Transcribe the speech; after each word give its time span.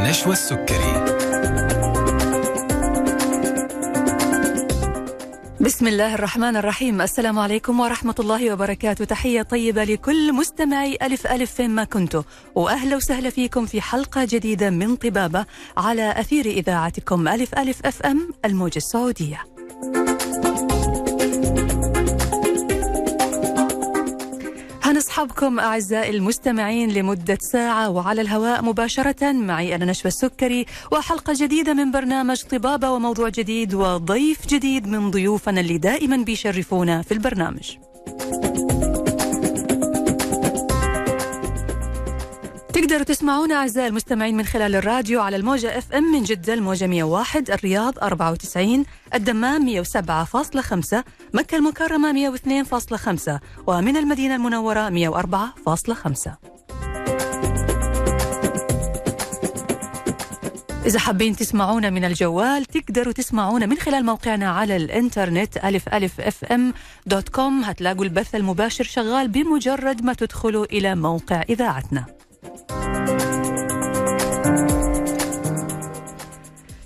نشوى 0.00 0.32
السكري. 0.32 1.04
بسم 5.60 5.86
الله 5.86 6.14
الرحمن 6.14 6.56
الرحيم. 6.56 7.00
السلام 7.00 7.38
عليكم 7.38 7.80
ورحمة 7.80 8.14
الله 8.20 8.52
وبركاته. 8.52 9.04
تحية 9.04 9.42
طيبة 9.42 9.84
لكل 9.84 10.32
مستمعي 10.32 10.98
ألف 11.02 11.26
ألف 11.26 11.52
فيما 11.52 11.84
كنتوا 11.84 12.22
وأهلا 12.54 12.96
وسهلا 12.96 13.30
فيكم 13.30 13.66
في 13.66 13.80
حلقة 13.80 14.24
جديدة 14.24 14.70
من 14.70 14.96
طبابة 14.96 15.46
على 15.76 16.20
أثير 16.20 16.46
إذاعتكم 16.46 17.28
ألف 17.28 17.58
ألف 17.58 17.86
أف 17.86 18.02
أم 18.02 18.28
الموجة 18.44 18.76
السعودية. 18.76 19.44
هنصحبكم 25.10 25.60
أعزائي 25.60 26.10
المستمعين 26.10 26.90
لمدة 26.90 27.38
ساعة 27.40 27.90
وعلى 27.90 28.20
الهواء 28.20 28.62
مباشرة. 28.62 29.32
معي 29.32 29.74
أنا 29.74 29.84
نشوى 29.84 30.08
السكري 30.08 30.66
وحلقة 30.92 31.32
جديدة 31.36 31.74
من 31.74 31.90
برنامج 31.90 32.42
طبابة 32.42 32.90
وموضوع 32.90 33.28
جديد 33.28 33.74
وضيف 33.74 34.46
جديد 34.46 34.86
من 34.86 35.10
ضيوفنا 35.10 35.60
اللي 35.60 35.78
دائما 35.78 36.16
بيشرفونا 36.16 37.02
في 37.02 37.14
البرنامج. 37.14 37.70
تقدروا 42.80 43.02
تسمعونا 43.02 43.54
أعزائي 43.54 43.88
المستمعين 43.88 44.36
من 44.36 44.44
خلال 44.44 44.76
الراديو 44.76 45.20
على 45.20 45.36
الموجة 45.36 45.78
إف 45.78 45.92
إم 45.92 46.12
من 46.12 46.22
جدة 46.22 46.54
الموجة 46.54 46.86
101 46.86 47.50
الرياض 47.50 47.98
94 47.98 48.84
الدمام 49.14 49.84
107.5 49.84 51.02
مكة 51.34 51.56
المكرمة 51.56 52.36
102.5 52.36 53.38
ومن 53.66 53.96
المدينة 53.96 54.34
المنورة 54.36 54.90
104.5 54.90 56.30
إذا 60.86 60.98
حابين 60.98 61.36
تسمعونا 61.36 61.90
من 61.90 62.04
الجوال 62.04 62.64
تقدروا 62.64 63.12
تسمعونا 63.12 63.66
من 63.66 63.76
خلال 63.76 64.06
موقعنا 64.06 64.50
على 64.50 64.76
الإنترنت 64.76 65.56
ألف 65.64 65.88
ألف 65.88 66.20
FM 66.20 66.74
dot 67.06 67.28
com 67.28 67.64
هتلاقوا 67.64 68.04
البث 68.04 68.34
المباشر 68.34 68.84
شغال 68.84 69.28
بمجرد 69.28 70.04
ما 70.04 70.12
تدخلوا 70.12 70.64
إلى 70.64 70.94
موقع 70.94 71.42
إذاعتنا. 71.48 72.19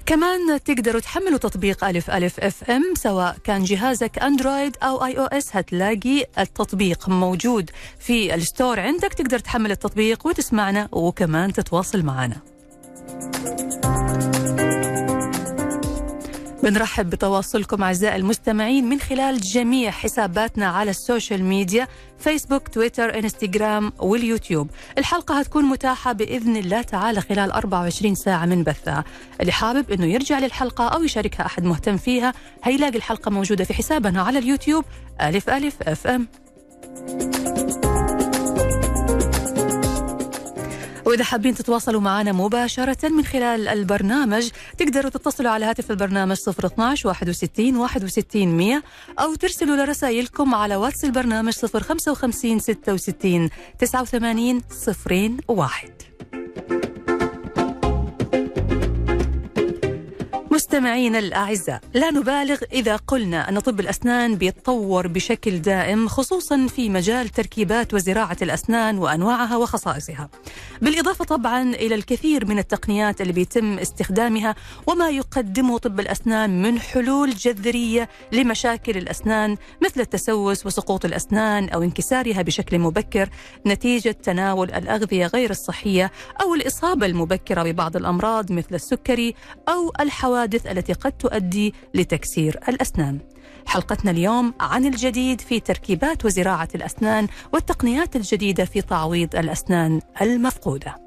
كمان 0.07 0.63
تقدروا 0.65 1.01
تحملوا 1.01 1.39
تطبيق 1.39 1.85
ألف 1.85 2.11
ألف 2.11 2.41
FM 2.41 2.95
سواء 2.97 3.37
كان 3.45 3.65
جهازك 3.65 4.19
أندرويد 4.19 4.77
أو 4.83 5.05
iOS 5.05 5.57
هتلاقي 5.57 6.27
التطبيق 6.39 7.09
موجود 7.09 7.71
في 7.99 8.35
ال 8.35 8.41
store. 8.41 8.81
عندك 8.81 9.15
تقدر 9.15 9.39
تحمل 9.39 9.71
التطبيق 9.71 10.27
وتسمعنا 10.27 10.89
وكمان 10.93 11.53
تتواصل 11.53 12.03
معنا. 12.03 12.37
بنرحب 16.65 17.11
بتواصلكم 17.11 17.83
أعزائي 17.83 18.17
المستمعين 18.17 18.85
من 18.89 19.01
خلال 19.01 19.41
جميع 19.41 19.91
حساباتنا 19.91 20.67
على 20.67 20.91
ال 20.91 20.99
social 20.99 21.45
media 21.45 21.89
فيسبوك 22.19 22.69
تويتر 22.69 23.19
إنستغرام 23.19 23.93
واليوتيوب. 23.99 24.71
الحلقة 24.99 25.39
هتكون 25.39 25.65
متاحة 25.65 26.13
بإذن 26.13 26.57
الله 26.57 26.83
تعالى 26.83 27.21
خلال 27.21 27.53
24 27.53 28.15
ساعة 28.15 28.47
من 28.47 28.63
بثها 28.65 29.05
اللي 29.41 29.53
حابب 29.53 29.91
أنه 29.91 30.07
يرجع 30.07 30.39
للحلقة 30.39 30.89
أو 30.89 31.03
يشاركها 31.03 31.47
أحد 31.47 31.65
مهتم 31.65 31.97
فيها 31.97 32.33
هيلاقي 32.63 32.97
الحلقة 32.97 33.31
موجودة 33.31 33.65
في 33.65 33.75
حسابنا 33.75 34.23
على 34.23 34.39
اليوتيوب. 34.39 34.85
ألف 35.21 35.51
ألف 35.51 35.83
FM. 35.83 36.29
وإذا 41.15 41.25
حابين 41.25 41.55
تتواصلوا 41.55 42.01
معنا 42.01 42.33
مباشرة 42.33 43.09
من 43.09 43.25
خلال 43.25 43.69
البرنامج 43.69 44.49
تقدروا 44.79 45.11
تتصلوا 45.11 45.51
على 45.51 45.65
هاتف 45.65 45.91
البرنامج 45.91 46.37
012 46.49 47.09
61 47.09 47.77
61 47.77 48.47
100 48.47 48.83
أو 49.21 49.35
ترسلوا 49.35 49.77
لرسائلكم 49.77 50.55
على 50.55 50.77
واتس 50.77 51.05
البرنامج 51.05 51.53
055 51.53 52.59
66 52.59 53.51
89 53.79 54.63
01 55.49 56.14
مستمعينا 60.75 61.19
الأعزاء 61.19 61.81
لا 61.95 62.11
نبالغ 62.11 62.59
إذا 62.73 62.97
قلنا 62.97 63.49
أن 63.49 63.61
طب 63.61 63.81
الأسنان 63.81 64.37
بيتطور 64.37 65.07
بشكل 65.07 65.59
دائم 65.59 66.09
خصوصا 66.09 66.67
في 66.67 66.89
مجال 66.91 67.29
تركيبات 67.29 67.95
وزراعة 67.95 68.37
الأسنان 68.43 68.99
وأنواعها 68.99 69.57
وخصائصها. 69.57 70.29
بالإضافة 70.83 71.25
طبعا 71.25 71.63
إلى 71.63 71.95
الكثير 71.95 72.47
من 72.47 72.59
التقنيات 72.59 73.21
اللي 73.21 73.33
بيتم 73.33 73.79
استخدامها 73.79 74.55
وما 74.87 75.11
يقدمه 75.11 75.79
طب 75.79 76.01
الأسنان 76.01 76.63
من 76.63 76.81
حلول 76.81 77.31
جذرية 77.31 78.09
لمشاكل 78.33 78.97
الأسنان 78.97 79.57
مثل 79.85 80.01
التسوس 80.01 80.67
وسقوط 80.67 81.05
الأسنان 81.05 81.69
أو 81.69 81.83
انكسارها 81.83 82.43
بشكل 82.43 82.79
مبكر 82.79 83.29
نتيجة 83.67 84.11
تناول 84.11 84.71
الأغذية 84.71 85.27
غير 85.27 85.51
الصحية 85.51 86.13
أو 86.43 86.55
الإصابة 86.55 87.07
المبكرة 87.07 87.63
ببعض 87.63 87.97
الأمراض 87.97 88.53
مثل 88.53 88.75
السكري 88.75 89.35
أو 89.69 89.93
الحوادث 90.01 90.64
التي 90.67 90.93
قد 90.93 91.13
تؤدي 91.13 91.75
لتكسير 91.95 92.61
الأسنان. 92.69 93.19
حلقتنا 93.67 94.11
اليوم 94.11 94.55
عن 94.61 94.85
الجديد 94.87 95.41
في 95.41 95.61
تركيبات 95.61 96.25
وزراعة 96.25 96.69
الأسنان 96.75 97.29
والتقنيات 97.53 98.17
الجديدة 98.17 98.65
في 98.65 98.81
تعويض 98.81 99.37
الأسنان 99.37 100.01
المفقودة. 100.23 101.04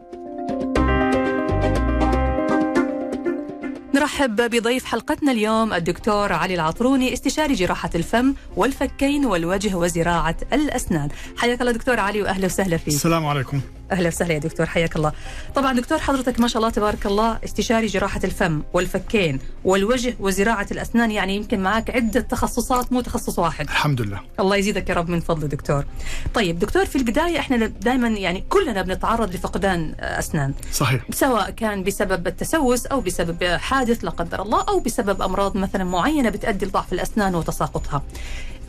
نرحب 3.97 4.35
بضيف 4.35 4.85
حلقتنا 4.85 5.31
اليوم 5.31 5.73
الدكتور 5.73 6.33
علي 6.33 6.55
العطروني 6.55 7.13
استشاري 7.13 7.53
جراحة 7.53 7.89
الفم 7.95 8.33
والفكين 8.55 9.25
والوجه 9.25 9.75
وزراعة 9.75 10.35
الأسنان 10.53 11.09
حياك 11.37 11.61
الله 11.61 11.71
دكتور 11.71 11.99
علي 11.99 12.21
وأهلا 12.21 12.45
وسهلا 12.45 12.77
فيك 12.77 12.87
السلام 12.87 13.25
عليكم 13.25 13.61
أهلا 13.91 14.07
وسهلا 14.07 14.33
يا 14.33 14.39
دكتور 14.39 14.65
حياك 14.65 14.95
الله. 14.95 15.11
طبعا 15.55 15.73
دكتور 15.73 15.97
حضرتك 15.99 16.39
ما 16.39 16.47
شاء 16.47 16.57
الله 16.57 16.69
تبارك 16.69 17.05
الله 17.05 17.39
استشاري 17.45 17.87
جراحة 17.87 18.19
الفم 18.23 18.61
والفكين 18.73 19.39
والوجه 19.63 20.15
وزراعة 20.19 20.67
الأسنان 20.71 21.11
يعني 21.11 21.35
يمكن 21.35 21.59
معك 21.59 21.89
عدة 21.89 22.21
تخصصات 22.21 22.93
مو 22.93 23.01
تخصص 23.01 23.39
واحد. 23.39 23.65
الحمد 23.65 24.01
لله. 24.01 24.21
الله 24.39 24.55
يزيدك 24.55 24.89
يا 24.89 24.95
رب 24.95 25.09
من 25.09 25.19
فضل 25.19 25.47
دكتور. 25.47 25.85
طيب 26.33 26.59
دكتور 26.59 26.85
في 26.85 26.95
البداية 26.95 27.39
إحنا 27.39 27.65
دائما 27.65 28.07
يعني 28.07 28.43
كلنا 28.49 28.81
بنتعرض 28.81 29.35
لفقدان 29.35 29.95
أسنان. 29.99 30.53
صحيح. 30.73 31.01
سواء 31.11 31.49
كان 31.49 31.83
بسبب 31.83 32.27
التسوس 32.27 32.85
أو 32.85 33.01
بسبب 33.01 33.43
حادث 33.43 33.86
لا 33.93 34.09
قدر 34.09 34.41
الله 34.41 34.63
أو 34.69 34.79
بسبب 34.79 35.21
أمراض 35.21 35.57
مثلا 35.57 35.83
معينة 35.83 36.29
بتؤدي 36.29 36.65
لضعف 36.65 36.93
الأسنان 36.93 37.35
وتساقطها. 37.35 38.03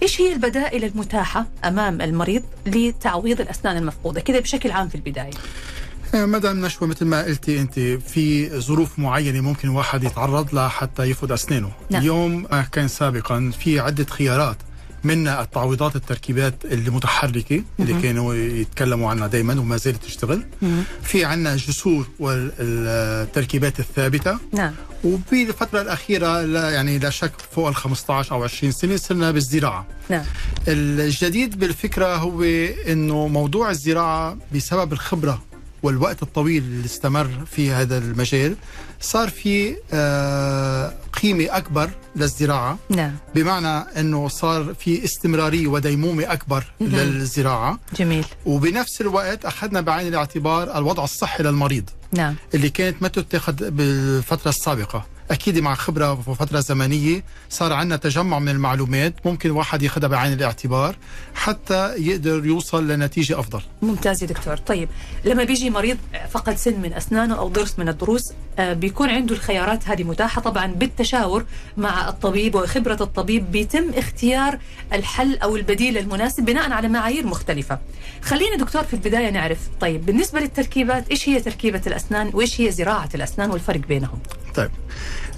إيش 0.02 0.20
هي 0.20 0.32
البدائل 0.32 0.84
المتاحة 0.84 1.46
أمام 1.64 2.00
المريض 2.00 2.42
لتعويض 2.66 3.40
الأسنان 3.40 3.76
المفقودة 3.76 4.20
كذا 4.20 4.40
بشكل 4.40 4.70
عام 4.70 4.88
في 4.88 4.94
البداية 4.94 5.30
مدام 6.14 6.66
نشوى 6.66 6.88
مثل 6.88 7.04
ما 7.04 7.22
قلتي 7.22 7.60
أنت 7.60 7.80
في 8.08 8.50
ظروف 8.60 8.98
معينة 8.98 9.40
ممكن 9.40 9.68
واحد 9.68 10.04
يتعرض 10.04 10.54
لها 10.54 10.68
حتى 10.68 11.02
يفقد 11.02 11.32
أسنانه 11.32 11.70
نعم. 11.90 12.02
اليوم 12.02 12.46
ما 12.50 12.62
كان 12.62 12.88
سابقا 12.88 13.52
في 13.60 13.80
عدة 13.80 14.04
خيارات 14.04 14.56
منها 15.04 15.42
التعويضات 15.42 15.97
التركيبات 15.97 16.54
المتحركه 16.64 17.62
اللي 17.81 18.03
كانوا 18.03 18.34
يتكلموا 18.34 19.10
عنها 19.10 19.26
دائما 19.26 19.60
وما 19.60 19.76
زالت 19.76 20.04
تشتغل. 20.04 20.44
في 21.03 21.25
عندنا 21.25 21.53
الجسور 21.53 22.06
والتركيبات 22.19 23.81
الثابتة. 23.81 24.38
نعم. 24.53 24.72
وبالفترة 25.04 25.82
الأخيرة 25.82 26.42
لا 26.42 26.70
يعني 26.70 26.98
لا 26.98 27.10
شك 27.10 27.32
فوق 27.53 27.69
ال 27.69 27.75
15 27.75 28.32
أو 28.34 28.44
20 28.44 28.72
سنة 28.72 28.96
صرنا 28.96 29.31
بالزراعة. 29.31 29.87
نعم. 30.08 30.25
الجديد 30.69 31.58
بالفكرة 31.58 32.17
هو 32.17 32.43
إنه 32.88 33.28
موضوع 33.28 33.70
الزراعة 33.70 34.37
بسبب 34.55 34.93
الخبرة 34.93 35.43
والوقت 35.82 36.22
الطويل 36.22 36.62
اللي 36.62 36.84
استمر 36.84 37.30
في 37.50 37.70
هذا 37.70 37.98
المجال 37.98 38.56
صار 39.00 39.28
في 39.30 39.76
آه 39.92 40.94
قيمة 41.22 41.46
أكبر 41.56 41.90
للزراعة. 42.16 42.78
نعم. 42.90 43.14
بمعنى 43.34 44.00
إنه 44.00 44.28
صار 44.28 44.75
في 44.80 45.04
استمرارية 45.04 45.66
وديمومة 45.66 46.32
أكبر 46.32 46.64
مهم. 46.80 46.90
للزراعة. 46.90 47.78
جميل. 47.96 48.25
وبنفس 48.46 49.00
الوقت 49.00 49.44
أخذنا 49.44 49.80
بعين 49.80 50.08
الاعتبار 50.08 50.78
الوضع 50.78 51.04
الصحي 51.04 51.42
للمريض. 51.42 51.90
نعم. 52.12 52.34
اللي 52.54 52.70
كانت 52.70 53.02
ما 53.02 53.08
تتخذ 53.08 53.70
بالفترة 53.70 54.48
السابقة. 54.48 55.06
أكيد 55.30 55.58
مع 55.58 55.75
خبرة 55.75 56.12
وفتره 56.26 56.60
زمنية 56.60 57.25
صار 57.50 57.72
عندنا 57.72 57.96
تجمع 57.96 58.38
من 58.38 58.48
المعلومات 58.48 59.14
ممكن 59.26 59.50
واحد 59.50 59.82
ياخذها 59.82 60.08
بعين 60.08 60.32
الاعتبار 60.32 60.96
حتى 61.34 61.94
يقدر 61.96 62.46
يوصل 62.46 62.88
لنتيجة 62.88 63.40
أفضل. 63.40 63.60
ممتاز 63.82 64.22
يا 64.22 64.28
دكتور. 64.28 64.56
طيب 64.56 64.88
لما 65.25 65.44
بيجي 65.44 65.70
مريض 65.70 65.98
فقد 66.30 66.56
سن 66.56 66.80
من 66.80 66.92
أسنانه 66.92 67.38
أو 67.38 67.48
ضرس 67.48 67.78
من 67.78 67.88
الضروس 67.88 68.32
آه، 68.58 68.72
بيكون 68.72 69.10
عنده 69.10 69.34
الخيارات 69.34 69.88
هذه 69.88 70.02
متاحة. 70.04 70.40
طبعا 70.40 70.66
بالتشاور 70.66 71.44
مع 71.76 72.08
الطبيب 72.08 72.54
وخبرة 72.54 72.98
الطبيب 73.00 73.52
بيتم 73.52 73.90
اختيار 73.94 74.58
الحل 74.92 75.38
أو 75.38 75.56
البديل 75.56 75.98
المناسب 75.98 76.44
بناء 76.44 76.72
على 76.72 76.88
معايير 76.88 77.26
مختلفة. 77.26 77.78
خلينا 78.22 78.56
دكتور 78.56 78.82
في 78.84 78.94
البداية 78.94 79.31
نعرف 79.31 79.58
طيب 79.81 80.06
بالنسبة 80.06 80.40
للتركيبات 80.40 81.08
إيش 81.10 81.28
هي 81.28 81.40
تركيبة 81.40 81.82
الأسنان؟ 81.86 82.31
وإيش 82.34 82.60
هي 82.60 82.70
زراعة 82.70 83.08
الأسنان؟ 83.14 83.50
والفرق 83.50 83.81
بينهم؟ 83.81 84.19
طيب 84.54 84.70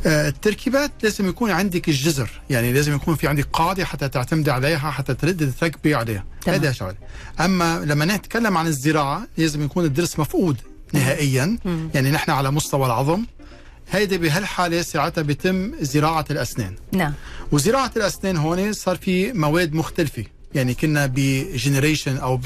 التركيبات 0.07 0.91
لازم 1.03 1.29
يكون 1.29 1.51
عندك 1.51 1.89
الجذر 1.89 2.31
يعني 2.51 2.73
لازم 2.73 2.95
يكون 2.95 3.15
في 3.15 3.29
عندك 3.29 3.47
قاعدة 3.53 3.85
حتى 3.85 4.09
تعتمد 4.09 4.49
عليها 4.49 4.91
حتى 4.91 5.15
ترد 5.15 5.53
تركبي 5.61 5.95
عليها. 5.95 6.25
هذا 6.47 6.73
شغله 6.73 6.97
أما 7.41 7.85
لما 7.85 8.05
نتكلم 8.05 8.57
عن 8.57 8.67
الزراعة 8.67 9.27
لازم 9.39 9.65
يكون 9.65 9.85
الضرس 9.85 10.19
مفقود 10.19 10.57
نهائيا. 10.93 11.59
مم. 11.65 11.91
يعني 11.95 12.11
نحن 12.11 12.31
على 12.31 12.51
مستوى 12.51 12.87
العظم. 12.87 13.25
هيدي 13.91 14.19
بهالحالة 14.19 14.83
ساعتها 14.83 15.23
بيتم 15.23 15.73
زراعة 15.81 16.25
الأسنان. 16.31 16.75
نعم. 16.93 17.13
وزراعة 17.53 17.93
الأسنان 17.97 18.37
هون 18.37 18.73
صار 18.73 18.97
في 18.97 19.33
مواد 19.33 19.73
مختلفة. 19.73 20.25
يعني 20.55 20.75
كنا 20.75 21.13
ب 21.15 21.24
generation 21.24 22.17
أو 22.17 22.41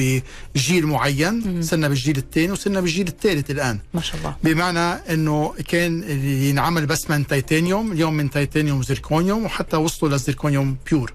بجيل 0.55 0.87
معين 0.87 1.62
صرنا 1.62 1.89
بالجيل 1.89 2.17
الثاني 2.17 2.53
وصرنا 2.53 2.81
بالجيل 2.81 3.09
الثالث 3.09 3.51
الآن. 3.51 3.79
ما 3.95 4.01
شاء 4.01 4.17
الله. 4.17 4.37
بمعنى 4.45 5.12
إنه 5.15 5.55
كان 5.69 6.03
ينعمل 6.25 6.87
بس 6.87 7.11
من 7.11 7.27
تيتانيوم 7.27 7.93
اليوم 7.93 8.15
من 8.15 8.31
تيتانيوم 8.31 8.83
زركونيوم 8.83 9.45
وحتى 9.45 9.77
وصلوا 9.77 10.12
للزركونيوم 10.12 10.77
pure 10.91 11.12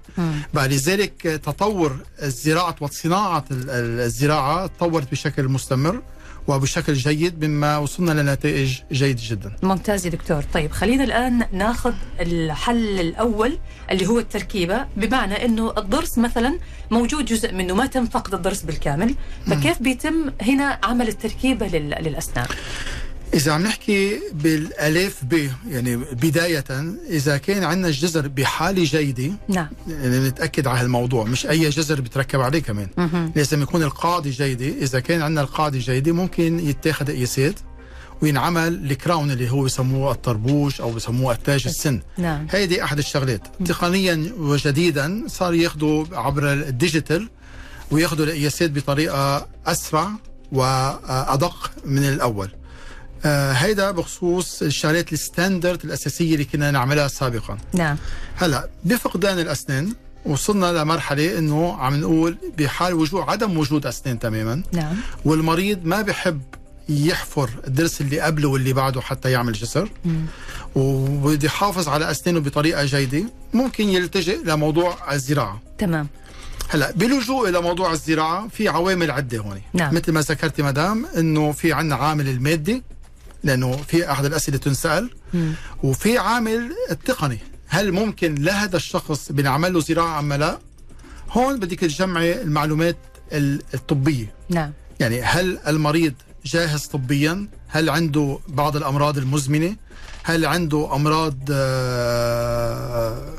بعد 0.54 0.72
لذلك 0.72 1.22
تطور 1.22 1.96
الزراعة 2.22 2.76
وصناعه 2.80 3.44
الزراعة 3.50 4.66
تطورت 4.66 5.10
بشكل 5.10 5.48
مستمر. 5.48 6.02
وبشكل 6.48 6.92
جيد 6.92 7.44
مما 7.44 7.78
وصلنا 7.78 8.22
لنتائج 8.22 8.78
جيدة 8.92 9.20
جدا. 9.22 9.52
ممتاز 9.62 10.06
يا 10.06 10.10
دكتور. 10.10 10.42
طيب 10.42 10.72
خلينا 10.72 11.04
الآن 11.04 11.46
ناخذ 11.52 11.94
الحل 12.20 13.00
الأول 13.00 13.58
اللي 13.90 14.06
هو 14.06 14.18
التركيبة 14.18 14.86
بمعنى 14.96 15.44
أنه 15.44 15.72
الضرس 15.78 16.18
مثلا 16.18 16.58
موجود 16.90 17.24
جزء 17.24 17.52
منه 17.54 17.74
ما 17.74 17.86
تم 17.86 18.06
فقد 18.06 18.34
الضرس 18.34 18.62
بالكامل 18.62 19.14
فكيف 19.46 19.82
بيتم 19.82 20.32
هنا 20.42 20.78
عمل 20.84 21.08
التركيبة 21.08 21.66
للأسنان؟ 21.66 22.46
إذا 23.34 23.52
عم 23.52 23.62
نحكي 23.62 24.20
بالألف 24.32 25.24
ب 25.24 25.50
يعني 25.68 25.96
بداية 25.96 26.64
إذا 27.10 27.36
كان 27.36 27.64
عندنا 27.64 27.88
الجذر 27.88 28.28
بحالة 28.28 28.84
جيدة 28.84 29.32
نعم. 29.48 29.68
يعني 29.88 30.28
نتأكد 30.28 30.66
على 30.66 30.80
هالموضوع 30.80 31.24
مش 31.24 31.46
أي 31.46 31.68
جذر 31.68 32.00
بتركب 32.00 32.40
عليه 32.40 32.58
كمان. 32.58 32.88
مه. 32.96 33.32
لازم 33.36 33.62
يكون 33.62 33.82
القاعدة 33.82 34.30
جيدة 34.30 34.66
إذا 34.66 35.00
كان 35.00 35.22
عندنا 35.22 35.40
القاعدة 35.40 35.78
جيدة 35.78 36.12
ممكن 36.12 36.68
يتاخد 36.68 37.10
قياسات 37.10 37.54
وينعمل 38.22 38.90
ال 38.90 38.97
crown 38.97 39.30
اللي 39.30 39.50
هو 39.50 39.62
بسموه 39.62 40.12
الطربوش 40.12 40.80
أو 40.80 40.92
بسموه 40.92 41.32
التاج 41.32 41.62
السن. 41.66 42.00
نعم. 42.18 42.46
هيدي 42.50 42.84
أحد 42.84 42.98
الشغلات. 42.98 43.48
تقنيا 43.64 44.32
وجديدا 44.38 45.24
صار 45.26 45.54
ياخذوا 45.54 46.04
عبر 46.12 46.52
ال 46.52 46.61
digital 46.61 47.28
وياخذوا 47.90 48.26
القياسات 48.26 48.70
بطريقة 48.70 49.48
أسرع 49.66 50.10
وأدق 50.52 51.70
من 51.84 52.04
الأول. 52.04 52.50
آه 53.24 53.52
هيدا 53.52 53.90
بخصوص 53.90 54.62
الشغلات 54.62 55.12
الستاندرد 55.12 55.84
الأساسية 55.84 56.32
اللي 56.32 56.44
كنا 56.44 56.70
نعملها 56.70 57.08
سابقا. 57.08 57.58
نعم. 57.74 57.96
هلأ 58.36 58.68
بفقدان 58.84 59.38
الأسنان 59.38 59.92
وصلنا 60.26 60.72
لمرحلة 60.72 61.38
إنه 61.38 61.76
عم 61.76 62.00
نقول 62.00 62.38
بحال 62.58 62.94
وجود 62.94 63.22
عدم 63.28 63.58
وجود 63.58 63.86
أسنان 63.86 64.18
تماما. 64.18 64.62
نعم. 64.72 64.96
والمريض 65.24 65.84
ما 65.84 66.02
بحب 66.02 66.40
يحفر 66.88 67.50
الضرس 67.66 68.00
اللي 68.00 68.20
قبله 68.20 68.48
واللي 68.48 68.72
بعده 68.72 69.00
حتى 69.00 69.30
يعمل 69.30 69.52
جسر. 69.52 69.88
وبده 70.74 71.46
يحافظ 71.46 71.88
على 71.88 72.10
أسنانه 72.10 72.40
بطريقة 72.40 72.84
جيدة 72.84 73.24
ممكن 73.54 73.88
يلتجئ 73.88 74.44
لموضوع 74.44 75.12
الزراعة. 75.14 75.60
تمام. 75.78 76.08
هلأ 76.68 76.90
باللجوء 76.90 77.48
إلى 77.48 77.60
موضوع 77.60 77.92
الزراعة 77.92 78.48
في 78.48 78.68
عوامل 78.68 79.10
عدة 79.10 79.38
هون. 79.38 79.60
نعم. 79.74 79.94
مثل 79.94 80.12
ما 80.12 80.20
ذكرتي 80.20 80.62
مدام 80.62 81.06
إنه 81.06 81.52
في 81.52 81.72
عندنا 81.72 81.96
عامل 81.96 82.28
المادي 82.28 82.82
لأنه 83.44 83.76
في 83.76 84.10
أحد 84.10 84.24
الأسئلة 84.24 84.58
تنسأل. 84.58 85.10
وفي 85.82 86.18
عامل 86.18 86.72
التقني 86.90 87.38
هل 87.66 87.92
ممكن 87.92 88.34
لهذا 88.34 88.76
الشخص 88.76 89.32
بنعمل 89.32 89.72
له 89.72 89.80
زراعة 89.80 90.18
أم 90.18 90.32
لا؟ 90.32 90.58
هون 91.30 91.60
بدك 91.60 91.80
تجمعي 91.80 92.42
المعلومات 92.42 92.96
الطبية. 93.32 94.34
نعم. 94.48 94.72
يعني 95.00 95.22
هل 95.22 95.58
المريض 95.66 96.14
جاهز 96.44 96.86
طبيا؟ 96.86 97.48
هل 97.68 97.90
عنده 97.90 98.38
بعض 98.48 98.76
الأمراض 98.76 99.18
المزمنة؟ 99.18 99.76
هل 100.22 100.46
عنده 100.46 100.94
أمراض 100.94 101.36
آه، 101.52 103.34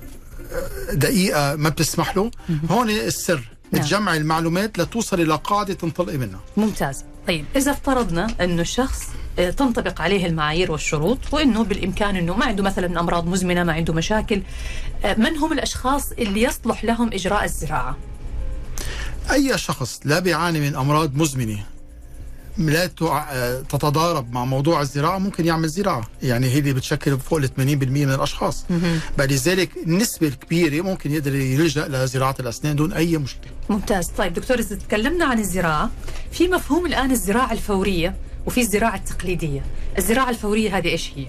دقيقة 0.94 1.56
ما 1.56 1.70
بتسمح 1.70 2.18
له؟ 2.18 2.32
هون 2.70 2.90
السر. 2.90 3.50
نعم. 3.72 3.84
تجمعي 3.84 4.18
المعلومات 4.18 4.80
لتوصل 4.80 5.22
إلى 5.22 5.36
قاعدة 5.36 5.74
تنطلقي 5.74 6.18
منها. 6.18 6.40
ممتاز. 6.58 7.04
طيب 7.28 7.46
إذا 7.56 7.72
افترضنا 7.72 8.28
إنه 8.42 8.62
الشخص 8.62 9.02
آه، 9.04 9.21
تنطبق 9.36 10.02
عليه 10.02 10.26
المعايير 10.26 10.72
والشروط 10.72 11.18
وإنه 11.32 11.64
بالإمكان 11.64 12.16
إنه 12.16 12.38
ما 12.38 12.46
عنده 12.46 12.64
مثلا 12.64 13.00
أمراض 13.00 13.28
مزمنة 13.28 13.64
ما 13.64 13.74
عنده 13.74 13.94
مشاكل. 13.94 14.42
آه، 15.06 15.14
من 15.14 15.38
هم 15.38 15.54
الأشخاص 15.54 16.12
اللي 16.12 16.42
يصلح 16.42 16.84
لهم 16.84 17.14
إجراء 17.14 17.44
الزراعة؟ 17.44 17.98
أي 19.32 19.58
شخص 19.58 20.00
لا 20.06 20.20
بيعاني 20.20 20.60
من 20.60 20.76
أمراض 20.76 21.16
مزمنة 21.16 21.66
لا 22.58 22.88
تتضارب 23.70 24.34
مع 24.34 24.46
موضوع 24.46 24.82
الزراعة 24.82 25.18
ممكن 25.18 25.46
يعمل 25.46 25.68
زراعة. 25.70 26.10
يعني 26.24 26.48
هي 26.50 26.60
اللي 26.60 26.74
بتشكل 26.74 27.20
فوق 27.20 27.40
ال 27.40 27.50
80% 27.56 27.60
من 27.60 28.14
الأشخاص. 28.14 28.66
فلذلك 29.18 29.70
النسبة 29.86 30.28
الكبيره 30.28 30.82
ممكن 30.84 31.12
يقدر 31.12 31.36
يلجأ 31.36 31.88
لزراعة 31.88 32.36
الأسنان 32.40 32.76
دون 32.76 32.94
أي 32.94 33.18
مشكلة. 33.18 33.52
ممتاز. 33.70 34.08
طيب 34.08 34.34
دكتور 34.34 34.60
إذا 34.60 34.76
تكلمنا 34.76 35.26
عن 35.26 35.40
الزراعة 35.40 35.90
في 36.32 36.48
مفهوم 36.48 36.86
الآن 36.86 37.12
الزراعة 37.12 37.52
الفورية 37.52 38.16
وفي 38.46 38.62
الزراعة 38.62 38.96
التقليدية. 38.96 39.62
الزراعة 39.98 40.30
الفورية 40.30 40.78
هذه 40.78 40.88
إيش 40.88 41.12
هي؟ 41.16 41.28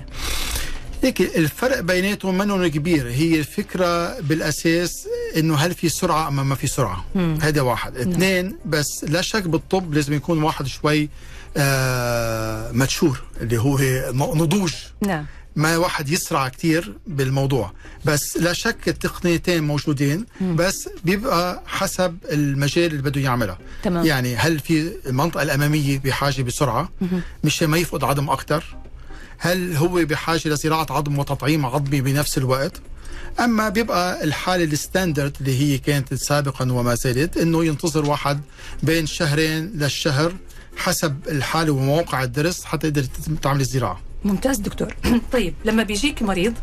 هيك 1.02 1.20
الفرق 1.20 1.80
بيناتهم 1.80 2.38
منهم 2.38 2.66
كبير. 2.66 3.08
هي 3.10 3.38
الفكرة 3.38 4.20
بالأساس 4.20 5.08
إنه 5.36 5.54
هل 5.56 5.74
في 5.74 5.88
سرعة 5.88 6.28
أم 6.28 6.48
ما 6.48 6.54
في 6.54 6.66
سرعة. 6.66 7.04
هذا 7.40 7.60
واحد. 7.60 7.98
نعم. 7.98 8.10
اثنين 8.10 8.56
بس 8.66 9.04
لا 9.04 9.22
شك 9.22 9.42
بالطب 9.42 9.94
لازم 9.94 10.12
يكون 10.12 10.42
واحد 10.42 10.66
شوي 10.66 11.08
آه 11.56 12.72
متشور 12.72 13.22
اللي 13.40 13.60
هو 13.60 13.78
نضوج. 14.34 14.72
نعم. 15.00 15.26
ما 15.56 15.76
واحد 15.76 16.08
يسرع 16.08 16.48
كتير 16.48 16.96
بالموضوع. 17.06 17.72
بس 18.04 18.36
لا 18.36 18.52
شك 18.52 18.88
التقنيتين 18.88 19.62
موجودين. 19.64 20.26
بس 20.40 20.88
بيبقى 21.04 21.62
حسب 21.66 22.16
المجال 22.32 22.90
اللي 22.90 23.02
بده 23.02 23.20
يعملها 23.20 23.58
تمام. 23.82 24.06
يعني 24.06 24.36
هل 24.36 24.58
في 24.58 24.92
المنطقة 25.06 25.42
الأمامية 25.42 25.98
بحاجة 25.98 26.42
بسرعة؟ 26.42 26.88
مش 27.44 27.62
ما 27.62 27.78
يفقد 27.78 28.04
عظم 28.04 28.30
أكتر. 28.30 28.76
هل 29.38 29.76
هو 29.76 29.88
بحاجة 30.04 30.48
لزراعة 30.48 30.86
عظم 30.90 31.18
وتطعيم 31.18 31.66
عظمي 31.66 32.00
بنفس 32.00 32.38
الوقت؟ 32.38 32.80
أما 33.40 33.68
بيبقى 33.68 34.24
الحالة 34.24 34.64
الستاندرد 34.64 35.36
اللي 35.40 35.58
هي 35.60 35.78
كانت 35.78 36.14
سابقا 36.14 36.72
وما 36.72 36.94
زالت 36.94 37.36
إنه 37.36 37.64
ينتظر 37.64 38.04
واحد 38.10 38.40
بين 38.82 39.06
شهرين 39.06 39.72
للشهر 39.74 40.32
حسب 40.76 41.16
الحالة 41.28 41.72
وموقع 41.72 42.22
الدرس 42.22 42.64
حتى 42.64 42.86
يقدر 42.86 43.04
تعمل 43.42 43.60
الزراعة. 43.60 44.00
ممتاز 44.24 44.58
دكتور. 44.58 44.94
طيب 45.32 45.54
لما 45.64 45.82
بيجيك 45.82 46.22
مريض 46.22 46.54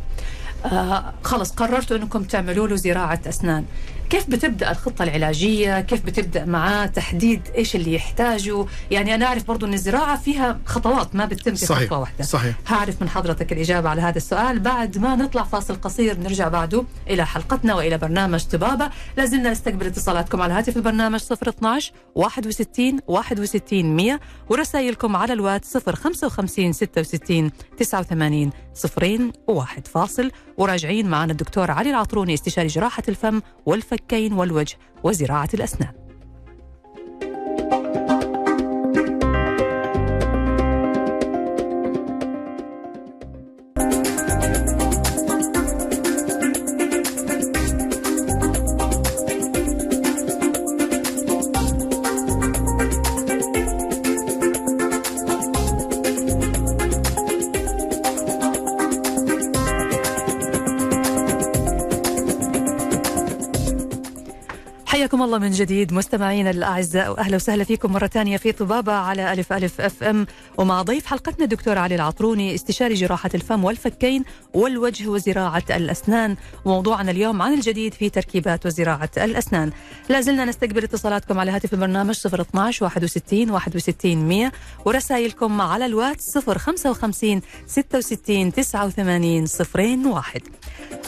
آه 0.66 1.14
خلص 1.24 1.52
قررتوا 1.52 1.98
إنكم 1.98 2.24
تعملوا 2.24 2.68
له 2.68 2.76
زراعة 2.76 3.22
أسنان. 3.30 3.64
كيف 4.10 4.30
بتبدأ 4.30 4.72
الخطة 4.72 5.04
العلاجية؟ 5.04 5.82
كيف 5.82 6.06
بتبدأ 6.06 6.46
معاه 6.46 6.86
تحديد 6.86 7.42
إيش 7.56 7.76
اللي 7.76 7.94
يحتاجه؟ 7.94 8.66
يعني 8.92 9.16
أنا 9.16 9.26
أعرف 9.26 9.48
برضو 9.48 9.66
إن 9.66 9.74
الزراعة 9.74 10.18
فيها 10.18 10.60
خطوات 10.66 11.16
ما 11.16 11.26
بتتم 11.26 11.56
في 11.56 11.66
صحيح. 11.66 11.88
خطوة 11.88 12.00
واحدة. 12.00 12.24
صحيح. 12.24 12.56
هعرف 12.68 13.02
من 13.02 13.10
حضرتك 13.10 13.52
الإجابة 13.54 13.90
على 13.90 14.02
هذا 14.02 14.18
السؤال. 14.18 14.60
بعد 14.60 14.98
ما 14.98 15.16
نطلع 15.16 15.44
فاصل 15.44 15.76
قصير 15.82 16.20
نرجع 16.20 16.48
بعده 16.48 16.84
إلى 17.10 17.26
حلقتنا 17.26 17.76
وإلى 17.76 17.98
برنامج 17.98 18.44
طبابة. 18.44 18.90
لازلنا 19.18 19.52
نستقبل 19.52 19.86
اتصالاتكم 19.86 20.42
على 20.42 20.54
هاتف 20.54 20.78
البرنامج 20.78 21.20
012 21.32 21.92
61 22.16 23.00
61 23.08 23.96
100 23.96 24.20
ورسائلكم 24.50 25.16
على 25.16 25.34
الوات 25.34 25.66
055 25.66 26.74
66 26.74 27.52
89 27.78 28.52
صفرين 28.74 29.32
وواحد 29.48 29.88
فاصل. 29.88 30.32
وراجعين 30.58 31.08
معنا 31.10 31.32
الدكتور 31.32 31.72
علي 31.72 31.90
العطروني 31.90 32.34
استشاري 32.34 32.68
جراحة 32.68 33.04
الفم 33.10 33.42
والفك 33.66 33.99
الفكين 34.00 34.34
والوجه 34.34 34.78
وزراعة 35.04 35.50
الأسنان. 35.54 35.99
جديد. 65.60 65.94
مستمعينا 65.94 66.50
الأعزاء 66.50 67.12
واهلا 67.12 67.36
وسهلا 67.36 67.64
فيكم 67.64 67.92
مرة 67.92 68.08
ثانية 68.08 68.38
في 68.38 68.52
طبابة 68.52 68.94
على 68.94 69.34
ألف 69.34 69.54
ألف 69.54 69.82
أف 69.82 70.04
أم. 70.04 70.28
ومع 70.58 70.82
ضيف 70.82 71.06
حلقتنا 71.06 71.44
الدكتور 71.44 71.78
علي 71.78 71.96
العطروني 71.96 72.56
استشاري 72.56 72.94
جراحة 72.94 73.30
الفم 73.36 73.64
والفكين 73.64 74.24
والوجه 74.54 75.08
وزراعة 75.08 75.64
الأسنان. 75.70 76.36
وموضوعنا 76.66 77.12
اليوم 77.12 77.42
عن 77.42 77.54
الجديد 77.54 77.94
في 77.94 78.10
تركيبات 78.10 78.66
وزراعة 78.66 79.10
الأسنان. 79.18 79.72
لا 80.10 80.22
زلنا 80.22 80.46
نستقبل 80.46 80.84
اتصالاتكم 80.84 81.40
على 81.40 81.52
هاتف 81.52 81.74
البرنامج 81.74 82.20
012 82.26 82.86
61 82.86 83.50
61 83.52 84.18
100 84.18 84.52
ورسائلكم 84.86 85.62
على 85.62 85.86
الواتس 85.86 86.38
055 86.38 87.42
66 87.68 88.54
89 88.54 89.46
01 90.06 90.42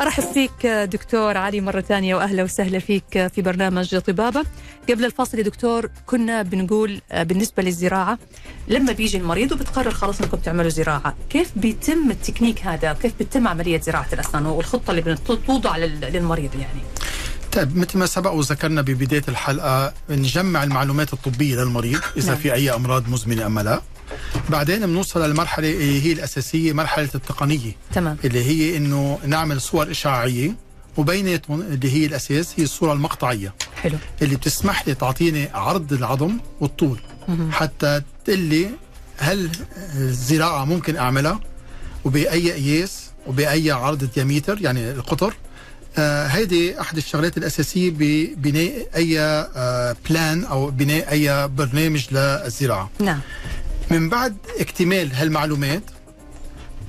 أرحب 0.01 0.23
فيك 0.23 0.67
دكتور 0.67 1.37
علي 1.37 1.61
مرة 1.61 1.81
ثانية 1.81 2.15
وأهلا 2.15 2.43
وسهلا 2.43 2.79
فيك 2.79 3.27
في 3.27 3.41
برنامج 3.41 3.97
طبابة. 3.97 4.43
قبل 4.89 5.05
الفاصل 5.05 5.37
يا 5.37 5.43
دكتور 5.43 5.89
كنا 6.05 6.41
بنقول 6.41 7.01
بالنسبة 7.13 7.63
للزراعة 7.63 8.19
لما 8.67 8.91
بيجي 8.91 9.17
المريض 9.17 9.51
وبتقرر 9.51 9.91
خلاص 9.91 10.21
إنكم 10.21 10.37
تعملوا 10.37 10.69
زراعة 10.69 11.15
كيف 11.29 11.51
بيتم 11.55 12.11
التكنيك 12.11 12.61
هذا؟ 12.61 12.93
كيف 12.93 13.13
بتتم 13.19 13.47
عملية 13.47 13.81
زراعة 13.81 14.07
الأسنان 14.13 14.45
والخطة 14.45 14.91
اللي 14.91 15.01
بتوضع 15.01 15.77
للمريض 15.77 16.55
يعني؟ 16.55 16.81
طيب 17.51 17.77
مثل 17.77 17.97
ما 17.97 18.05
سبق 18.05 18.31
وذكرنا 18.31 18.81
ببداية 18.81 19.23
الحلقة 19.27 19.93
نجمع 20.09 20.63
المعلومات 20.63 21.13
الطبية 21.13 21.55
للمريض 21.55 21.99
إذا 22.17 22.27
نعم. 22.27 22.37
في 22.41 22.53
أي 22.53 22.73
أمراض 22.73 23.09
مزمنة 23.09 23.45
أم 23.45 23.59
لا. 23.59 23.81
بعدين 24.49 24.85
بنوصل 24.85 25.21
للمرحلة 25.29 25.71
اللي 25.71 26.01
هي 26.05 26.11
الأساسية 26.11 26.73
مرحلة 26.73 27.09
التقنية. 27.15 27.71
تمام. 27.93 28.17
اللي 28.23 28.43
هي 28.45 28.77
إنه 28.77 29.19
نعمل 29.25 29.61
صور 29.61 29.91
اشعاعيه 29.91 30.55
وبيناتهم 30.97 31.61
اللي 31.61 31.91
هي 31.91 32.05
الأساس 32.05 32.53
هي 32.57 32.63
الصورة 32.63 32.93
المقطعية. 32.93 33.53
حلو. 33.75 33.97
اللي 34.21 34.35
بتسمح 34.35 34.87
لي 34.87 34.95
تعطيني 34.95 35.49
عرض 35.53 35.93
العظم 35.93 36.37
والطول. 36.61 36.99
مهم. 37.27 37.51
حتى 37.51 38.01
تقول 38.25 38.39
لي 38.39 38.69
هل 39.17 39.49
الزراعة 39.95 40.65
ممكن 40.65 40.95
أعملها 40.97 41.39
وبأي 42.05 42.51
قياس 42.51 43.01
وبأي 43.27 43.71
عرض 43.71 44.09
دياميتر 44.15 44.61
يعني 44.61 44.91
القطر. 44.91 45.33
آه 45.97 46.27
هيدي 46.27 46.81
أحد 46.81 46.97
الشغلات 46.97 47.37
الأساسية 47.37 47.91
ببناء 47.95 48.87
أي 48.95 49.19
آه 49.19 49.95
بلان 50.09 50.43
أو 50.43 50.71
بناء 50.71 51.11
أي 51.11 51.47
برنامج 51.47 52.05
للزراعة. 52.11 52.89
نعم. 52.99 53.19
من 53.91 54.09
بعد 54.09 54.37
اكتمال 54.59 55.13
هالمعلومات 55.13 55.83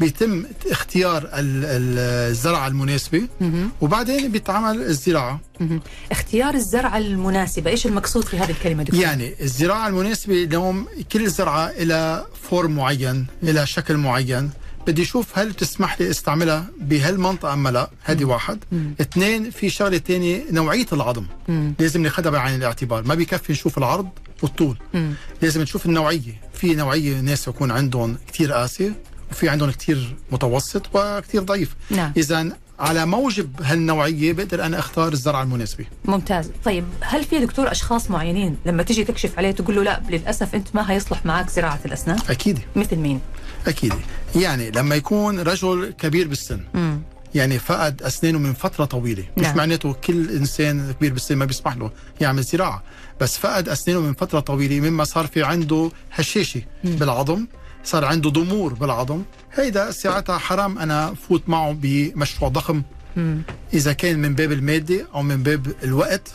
بيتم 0.01 0.45
اختيار 0.71 1.23
ال- 1.23 1.29
ال- 1.65 1.99
الزرعه 2.31 2.67
المناسبة 2.67 3.29
مهم. 3.41 3.71
وبعدين 3.81 4.33
بيتعمل 4.33 4.83
الزراعة 4.83 5.41
مهم. 5.61 5.81
اختيار 6.13 6.55
الزرعه 6.55 6.99
المناسبة 6.99 7.71
إيش 7.71 7.87
المقصود 7.87 8.25
في 8.25 8.39
هذه 8.39 8.51
الكلمة 8.51 8.83
دكتور 8.83 9.01
يعني 9.01 9.35
الزراعة 9.41 9.89
المناسبة 9.89 10.35
اليوم 10.45 10.87
كل 11.13 11.29
زرعه 11.31 11.73
لها 11.83 12.27
فورم 12.51 12.71
معين 12.77 13.27
لها 13.43 13.65
شكل 13.65 13.97
معين 13.97 14.51
بدي 14.87 15.03
أشوف 15.03 15.39
هل 15.39 15.55
تسمح 15.55 16.01
لي 16.01 16.11
أستعملها 16.11 16.67
بهالمنطقة 16.81 17.53
أم 17.53 17.69
لا 17.69 17.91
هذه 18.05 18.25
واحد 18.25 18.59
مم. 18.73 18.95
اثنين 19.01 19.51
في 19.51 19.71
شغلة 19.71 19.99
ثانية 19.99 20.45
نوعية 20.51 20.87
العظم 20.93 21.25
مم. 21.49 21.75
لازم 21.79 22.03
ناخذها 22.03 22.31
بعين 22.31 22.55
الاعتبار 22.59 23.03
ما 23.07 23.15
بيكفي 23.15 23.53
نشوف 23.53 23.79
العرض 23.79 24.09
والطول. 24.43 24.77
مم. 24.95 25.15
لازم 25.43 25.63
نشوف 25.63 25.87
النوعية. 25.87 26.41
في 26.55 26.75
نوعية 26.75 27.21
ناس 27.21 27.49
يكون 27.49 27.71
عندهم 27.71 28.17
كثير 28.33 28.53
قاسي 28.53 28.93
وفي 29.31 29.49
عندهم 29.49 29.71
كثير 29.71 30.17
متوسط 30.33 30.87
وكثير 30.95 31.43
ضعيف. 31.43 31.75
نعم. 31.91 32.13
إذا 32.17 32.49
على 32.79 33.07
موجب 33.07 33.63
هالنوعية 33.63 34.33
بقدر 34.33 34.65
أنا 34.67 34.79
أختار 34.79 35.13
الزرعة 35.13 35.43
المناسبة. 35.43 35.85
ممتاز. 36.05 36.51
طيب 36.65 36.85
هل 37.01 37.25
في 37.25 37.39
دكتور 37.39 37.71
أشخاص 37.73 38.11
معينين 38.11 38.57
لما 38.67 38.83
تيجي 38.83 39.05
تكشف 39.05 39.39
عليه 39.39 39.51
تقول 39.51 39.77
له 39.77 39.83
لا 39.83 40.03
للأسف 40.09 40.55
أنت 40.55 40.69
ما 40.75 40.91
هيصلح 40.91 41.27
معك 41.27 41.51
زراعة 41.51 41.81
الأسنان؟ 41.85 42.19
أكيد. 42.29 42.59
مثل 42.77 42.97
مين؟ 42.97 43.21
أكيد. 43.67 43.93
يعني 44.37 44.71
لما 44.71 44.95
يكون 44.95 45.41
رجل 45.41 45.95
كبير 45.99 46.29
بالسن 46.29 46.61
مم. 46.75 47.01
يعني 47.35 47.59
فقد 47.59 48.03
أسنانه 48.03 48.39
من 48.39 48.53
فترة 48.53 48.85
طويلة 48.85 49.25
مش 49.37 49.43
نعم. 49.45 49.57
معناته 49.57 49.93
كل 49.93 50.31
إنسان 50.31 50.93
كبير 50.93 51.13
بالسن 51.13 51.37
ما 51.37 51.45
بيسمح 51.45 51.77
له 51.77 51.91
يعمل 52.21 52.43
زراعة 52.43 52.83
بس 53.21 53.39
فقد 53.39 53.69
أسنانه 53.69 54.01
من 54.01 54.13
فترة 54.13 54.41
طويلة 54.41 54.91
مما 54.91 55.05
صار 55.05 55.27
في 55.27 55.43
عنده 55.43 55.91
هشاشة. 56.13 56.63
بالعظم 56.85 57.47
صار 57.85 58.05
عنده 58.05 58.31
ضمور 58.31 58.75
بالعظم 58.75 59.23
هيدا 59.55 59.91
ساعتها 59.91 60.39
حرام 60.39 60.79
أنا 60.79 61.15
فوت 61.29 61.43
معه 61.49 61.77
بمشروع 61.83 62.51
ضخم 62.51 62.83
مم. 63.17 63.43
إذا 63.75 63.93
كان 63.93 64.19
من 64.19 64.35
باب 64.35 64.53
المادة 64.53 65.07
أو 65.15 65.23
من 65.23 65.43
باب 65.43 65.73
الوقت 65.83 66.29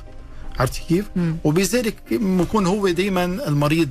عرفتي 0.59 0.81
كيف؟ 0.89 1.05
مم. 1.15 1.37
وبذلك 1.43 1.95
بكون 2.11 2.65
هو 2.65 2.89
دائما 2.89 3.25
المريض 3.25 3.89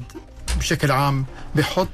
بشكل 0.59 0.91
عام 0.91 1.25
بحط 1.55 1.89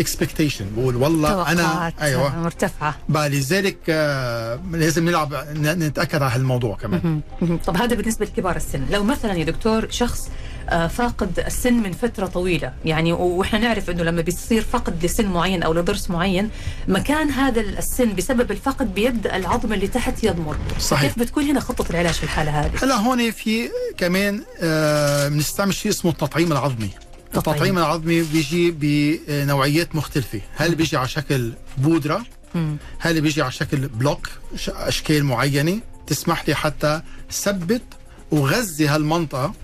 expectation 0.00 0.66
بقول 0.76 0.96
والله 0.96 1.52
أنا 1.52 1.92
أيوه. 2.00 2.38
مرتفعة. 2.38 2.94
لذلك 3.08 3.76
آه، 3.88 4.60
لازم 4.72 5.04
نلعب 5.04 5.34
نتأكد 5.56 6.22
على 6.22 6.34
هالموضوع 6.34 6.76
كمان. 6.76 7.20
طب 7.66 7.76
هذا 7.76 7.94
بالنسبة 7.94 8.26
لكبار 8.26 8.56
السن. 8.56 8.86
لو 8.90 9.04
مثلا 9.04 9.32
يا 9.32 9.44
دكتور 9.44 9.90
شخص 9.90 10.28
آه، 10.68 10.86
فاقد 10.86 11.38
السن 11.46 11.74
من 11.74 11.92
فترة 11.92 12.26
طويلة 12.26 12.72
يعني 12.84 13.12
وإحنا 13.12 13.58
نعرف 13.58 13.90
إنه 13.90 14.02
لما 14.02 14.22
بيصير 14.22 14.62
فقد 14.62 15.04
لسن 15.04 15.26
معين 15.26 15.62
أو 15.62 15.72
لضرس 15.72 16.10
معين 16.10 16.50
مكان 16.88 17.30
هذا 17.30 17.60
السن 17.60 18.14
بسبب 18.14 18.50
الفقد 18.50 18.94
بيبدأ 18.94 19.36
العظم 19.36 19.72
اللي 19.72 19.88
تحت 19.88 20.24
يضمر. 20.24 20.56
صحيح. 20.78 21.12
كيف 21.12 21.18
بتكون 21.18 21.44
هنا 21.44 21.60
خطة 21.60 21.90
العلاج 21.90 22.14
في 22.14 22.24
الحالة 22.24 22.50
هذه؟ 22.50 22.72
هلا 22.82 22.94
هون 22.94 23.30
في 23.30 23.68
كمان 23.96 24.42
آه، 24.62 25.28
بنستعمل 25.28 25.74
شيء 25.74 25.92
اسمه 25.92 26.10
التطعيم 26.10 26.52
العظمي. 26.52 26.90
التطعيم 27.36 27.78
العظمي 27.78 28.22
بيجي 28.22 28.70
بنوعيات 28.70 29.94
مختلفة. 29.94 30.40
هل 30.56 30.74
بيجي 30.74 30.96
على 30.96 31.08
شكل 31.08 31.52
بودرة؟ 31.78 32.24
مم. 32.54 32.76
هل 32.98 33.20
بيجي 33.20 33.42
على 33.42 33.52
شكل 33.52 33.88
بلوك؟ 33.88 34.28
أشكال 34.68 35.24
معينة. 35.24 35.80
تسمح 36.06 36.48
لي 36.48 36.54
حتى 36.54 37.02
ثبت 37.32 37.82
وغذي 38.30 38.88
هالمنطقة. 38.88 39.54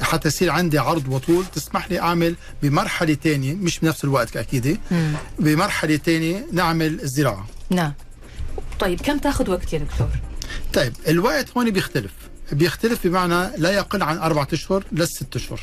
حتى 0.00 0.28
يصير 0.28 0.50
عندي 0.50 0.78
عرض 0.78 1.08
وطول. 1.08 1.44
تسمح 1.54 1.90
لي 1.90 2.00
أعمل 2.00 2.34
بمرحلة 2.62 3.14
تانية. 3.14 3.54
مش 3.54 3.78
بنفس 3.78 4.04
الوقت 4.04 4.36
أكيد. 4.36 4.78
مم. 4.90 5.12
بمرحلة 5.38 5.96
تانية 5.96 6.46
نعمل 6.52 7.00
الزراعة. 7.00 7.46
نعم. 7.70 7.92
طيب 8.80 9.00
كم 9.00 9.18
تاخذ 9.18 9.50
وقت 9.50 9.72
يا 9.72 9.78
دكتور؟ 9.78 10.08
طيب 10.72 10.92
الوقت 11.08 11.56
هون 11.56 11.70
بيختلف. 11.70 12.12
بيختلف 12.52 13.06
بمعنى 13.06 13.56
لا 13.56 13.70
يقل 13.70 14.02
عن 14.02 14.18
أربعة 14.18 14.48
أشهر 14.52 14.84
لست 14.92 15.36
أشهر. 15.36 15.60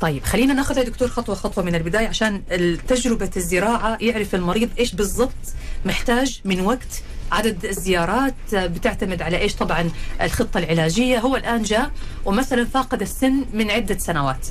طيب 0.00 0.24
خلينا 0.24 0.54
ناخذ 0.54 0.78
يا 0.78 0.82
دكتور 0.82 1.08
خطوة 1.08 1.34
خطوة 1.34 1.64
من 1.64 1.74
البداية 1.74 2.08
عشان 2.08 2.42
تجربة 2.88 3.30
الزراعة 3.36 3.98
يعرف 4.00 4.34
المريض 4.34 4.68
إيش 4.78 4.94
بالضبط 4.94 5.54
محتاج 5.84 6.40
من 6.44 6.60
وقت 6.60 7.02
عدد 7.32 7.64
الزيارات 7.64 8.34
بتعتمد 8.54 9.22
على 9.22 9.38
إيش؟ 9.38 9.54
طبعا 9.54 9.90
الخطة 10.22 10.58
العلاجية. 10.58 11.18
هو 11.18 11.36
الآن 11.36 11.62
جاء 11.62 11.90
ومثلا 12.24 12.64
فاقد 12.64 13.02
السن 13.02 13.44
من 13.52 13.70
عدة 13.70 13.98
سنوات. 13.98 14.46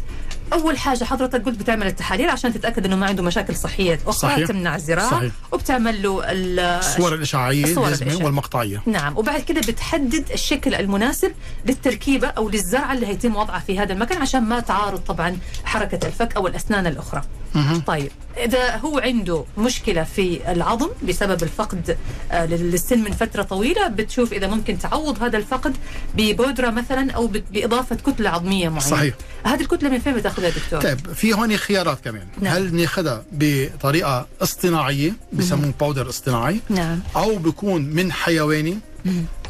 أول 0.54 0.78
حاجة 0.78 1.04
حضرتك 1.04 1.46
قلت 1.46 1.60
بتعمل 1.60 1.88
التحاليل 1.88 2.30
عشان 2.30 2.54
تتأكد 2.54 2.86
إنه 2.86 2.96
ما 2.96 3.06
عنده 3.06 3.24
مشاكل 3.24 3.56
صحية 3.56 4.00
أخرى 4.08 4.14
صحيح. 4.32 4.48
تمنع 4.48 4.76
الزراعه 4.76 5.12
صحيح. 5.12 5.32
وبتعمل 5.52 6.04
له 6.04 6.32
ال- 6.32 6.60
الصور 6.60 7.14
الإشعاعية 7.16 7.64
الصور 7.64 7.88
الإشعاعية. 7.88 8.24
والمقطعية 8.26 8.82
نعم 8.86 9.18
وبعد 9.18 9.42
كده 9.42 9.62
بتحدد 9.62 10.32
الشكل 10.34 10.76
المناسب 10.76 11.32
للتركيبة 11.66 12.28
أو 12.28 12.50
للزرعة 12.50 12.94
اللي 12.94 13.08
هيتم 13.08 13.36
وضعها 13.36 13.60
في 13.60 13.80
هذا 13.80 13.94
المكان 13.94 14.22
عشان 14.22 14.44
ما 14.44 14.60
تعارض 14.60 15.00
طبعا 15.00 15.38
حركة 15.66 16.08
الفك 16.08 16.36
أو 16.36 16.48
الأسنان 16.48 16.88
الأخرى 16.88 17.22
مهم. 17.56 17.80
طيب 17.80 18.12
إذا 18.38 18.76
هو 18.76 19.00
عنده 19.00 19.46
مشكلة 19.58 20.04
في 20.04 20.52
العظم 20.52 20.90
بسبب 21.04 21.44
الفقد 21.44 21.98
آه، 22.32 22.46
للسن 22.46 23.00
من 23.00 23.12
فترة 23.12 23.44
طويلة 23.44 23.88
بتشوف 23.88 24.34
إذا 24.34 24.48
ممكن 24.48 24.80
تعوض 24.80 25.24
هذا 25.24 25.38
الفقد 25.38 25.76
ببودرة 26.16 26.70
مثلا 26.70 27.12
أو 27.12 27.28
بت- 27.28 27.44
بإضافة 27.52 27.96
كتلة 27.96 28.30
عظمية 28.30 28.70
معينة 28.70 28.80
صحيح. 28.90 29.14
هذه 29.46 29.62
الكتلة 29.62 29.90
من 29.90 30.00
فين 30.00 30.14
بتاخذها 30.40 30.80
دكتور؟ 30.80 30.82
طيب 30.82 31.14
في 31.14 31.34
هون 31.34 31.58
خيارات 31.58 32.00
كمان. 32.04 32.28
نعم. 32.42 32.54
هل 32.56 32.76
ناخذها 32.76 33.24
بطريقة 33.32 34.28
اصطناعية 34.42 35.14
بسموه 35.34 35.74
باودر 35.80 36.10
اصطناعي؟ 36.10 36.60
نعم. 36.70 37.00
أو 37.16 37.38
بيكون 37.38 37.82
من 37.82 38.12
حيواني؟ 38.12 38.78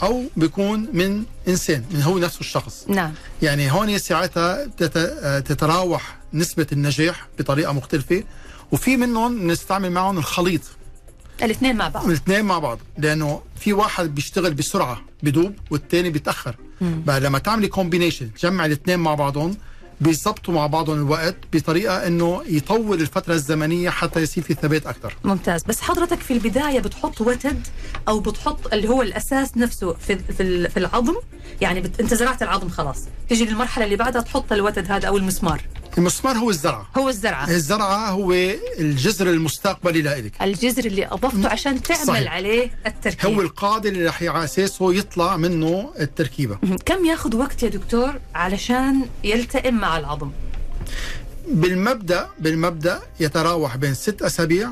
أو 0.04 0.24
بيكون 0.38 0.88
من 0.94 1.24
إنسان 1.48 1.84
من 1.92 2.02
هو 2.02 2.18
نفسه 2.20 2.40
الشخص؟ 2.40 2.86
نعم. 2.88 3.14
يعني 3.42 3.72
هون 3.72 3.98
ساعتها 3.98 4.66
تت- 4.78 5.44
تتراوح 5.48 6.18
نسبة 6.34 6.68
النجاح 6.72 7.28
بطريقة 7.40 7.74
مختلفة 7.74 8.24
وفي 8.72 8.98
منهم 8.98 9.48
نستعمل 9.52 9.92
معهم 9.92 10.18
الخليط. 10.18 10.62
الاثنين 11.44 11.76
مع 11.76 11.88
بعض. 11.88 12.06
الاثنين 12.06 12.46
مع 12.46 12.60
بعض 12.60 12.80
لأنه 12.98 13.42
في 13.60 13.74
واحد 13.74 14.16
بيشتغل 14.16 14.54
بسرعة 14.54 15.02
بدوب 15.24 15.54
والثاني 15.72 16.10
بيتأخر. 16.10 16.56
مم. 16.82 17.02
بقى 17.06 17.20
لما 17.20 17.40
تعملي 17.40 17.68
كومبينيشن 17.68 18.34
تجمع 18.34 18.66
الاثنين 18.66 19.00
مع 19.00 19.14
بعضهم 19.16 19.58
بيظبطوا 20.02 20.54
مع 20.54 20.68
بعضهم 20.68 20.98
الوقت 20.98 21.36
بطريقة 21.54 22.08
إنه 22.08 22.42
يطول 22.48 23.02
الفترة 23.02 23.34
الزمنية 23.34 23.90
حتى 23.90 24.20
يصير 24.22 24.44
في 24.44 24.54
ثبات 24.54 24.88
أكثر. 24.88 25.16
ممتاز. 25.24 25.64
بس 25.64 25.82
حضرتك 25.82 26.20
في 26.20 26.34
البداية 26.34 26.80
بتحط 26.80 27.22
وتد 27.22 27.68
أو 28.08 28.20
بتحط 28.20 28.74
اللي 28.74 28.90
هو 28.90 29.02
الأساس 29.02 29.58
نفسه 29.58 29.94
في 29.94 30.20
في 30.38 30.70
في 30.70 30.78
العظم؟ 30.78 31.16
يعني 31.62 31.82
بت... 31.82 32.00
أنت 32.00 32.14
زرعت 32.14 32.44
العظم 32.44 32.70
خلاص. 32.70 33.04
تيجي 33.30 33.46
للمرحلة 33.46 33.86
اللي 33.86 33.96
بعدها 33.96 34.22
تحط 34.22 34.54
الوتد 34.54 34.92
هذا 34.92 35.08
أو 35.08 35.18
المسمار. 35.18 35.62
المسمار 35.98 36.38
هو 36.38 36.50
الزرعه 36.50 36.88
هو 36.98 37.10
الزرعه 37.10 37.50
الزرعه 37.50 38.10
هو 38.10 38.34
الجذر 38.80 39.30
المستقبلي 39.30 40.02
لإلك. 40.02 40.42
الجذر 40.42 40.86
اللي 40.86 41.08
أضفته 41.08 41.50
عشان 41.50 41.82
تعمل 41.82 42.08
صحيح. 42.08 42.34
عليه 42.34 42.72
التركيب. 42.88 43.34
هو 43.34 43.42
القاعدة 43.42 43.90
اللي 43.90 44.06
رح 44.06 44.24
على 44.24 44.44
اساسه 44.44 44.94
يطلع 44.94 45.38
منه 45.38 45.92
التركيبة. 46.00 46.58
كم 46.86 47.06
ياخذ 47.06 47.36
وقت 47.36 47.64
يا 47.64 47.70
دكتور 47.70 48.20
علشان 48.36 49.02
يلتئم 49.24 49.74
مع 49.74 49.89
العظم. 49.98 50.32
بالمبدأ 51.48 52.28
بالمبدأ 52.40 53.00
يتراوح 53.20 53.78
بين 53.78 53.94
ست 53.94 54.22
أسابيع 54.22 54.70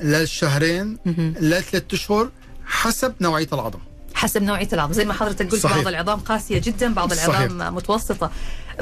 للشهرين 0.00 0.98
لثلاث 1.40 1.84
أشهر 1.92 2.30
حسب 2.66 3.14
نوعية 3.20 3.48
العظم. 3.52 3.78
حسب 4.14 4.42
نوعية 4.42 4.68
العظم. 4.72 4.92
زي 4.92 5.04
ما 5.04 5.12
حضرتك 5.12 5.50
قلت 5.50 5.62
صحيح. 5.62 5.76
بعض 5.76 5.86
العظام 5.86 6.20
قاسية 6.20 6.58
جدا 6.58 6.94
بعض 6.94 7.12
العظام 7.12 7.58
صحيح. 7.58 7.70
متوسطة. 7.70 8.30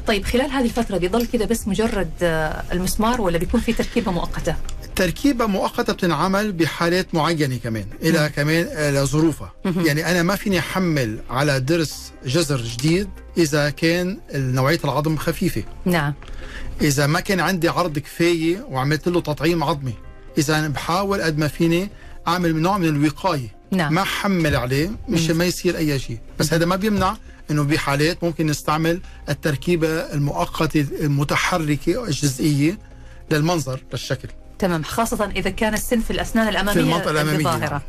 طيب 0.07 0.25
خلال 0.25 0.51
هذه 0.51 0.65
الفترة 0.65 0.99
بيضل 0.99 1.27
كذا 1.27 1.45
بس 1.45 1.69
مجرد 1.69 2.11
المسمار 2.73 3.21
ولا 3.21 3.39
بيكون 3.39 3.61
في 3.61 3.73
تركيبة 3.73 4.13
مؤقتة؟ 4.13 4.57
تركيبة 4.97 5.47
مؤقتة 5.47 5.93
بتنعمل 5.93 6.53
بحالات 6.53 7.15
معينة 7.15 7.57
كمان 7.57 7.87
إلى 8.03 8.31
كمان 8.37 8.65
لظروفها. 8.95 9.53
يعني 9.65 10.11
أنا 10.11 10.23
ما 10.23 10.37
فيني 10.37 10.59
أحمل 10.59 11.19
على 11.31 11.61
درس 11.61 12.13
جزر 12.27 12.61
جديد 12.61 13.09
إذا 13.39 13.71
كان 13.71 14.19
نوعية 14.35 14.81
العظم 14.85 15.17
خفيفة. 15.17 15.65
نعم. 15.85 16.15
إذا 16.81 17.07
ما 17.07 17.21
كان 17.21 17.41
عندي 17.41 17.69
عرض 17.69 17.99
كفاية 17.99 18.67
وعملت 18.71 19.09
له 19.09 19.21
تطعيم 19.21 19.65
عظمي. 19.65 19.95
إذا 20.39 20.59
أنا 20.59 20.69
بحاول 20.69 21.23
قد 21.23 21.39
ما 21.39 21.49
فيني 21.49 21.89
أعمل 22.29 22.57
نوع 22.57 22.79
من 22.79 22.89
الوقاية. 22.89 23.55
نعم. 23.71 23.95
ما 23.95 24.05
حمل 24.05 24.57
عليه 24.57 24.91
مش 25.09 25.31
ما 25.31 25.45
يصير 25.45 25.77
أي 25.77 25.99
شيء. 25.99 26.19
بس 26.39 26.53
هذا 26.53 26.67
ما 26.67 26.77
بيمنع 26.77 27.17
إنه 27.51 27.63
بحالات 27.63 28.25
ممكن 28.25 28.47
نستعمل 28.47 29.01
التركيبة 29.29 29.89
المؤقتة 29.89 30.87
المتحركة 31.01 32.05
الجزئية 32.05 32.79
للمنظر 33.31 33.81
للشكل. 33.93 34.29
تمام 34.59 34.83
خاصة 34.83 35.31
إذا 35.37 35.51
كان 35.51 35.75
السن 35.75 36.01
في 36.01 36.11
الأسنان 36.11 36.49
الأمامية 36.49 36.73
في 36.73 36.81
المنطقة 36.81 37.11
الأمامية. 37.11 37.45
ظاهرة 37.45 37.83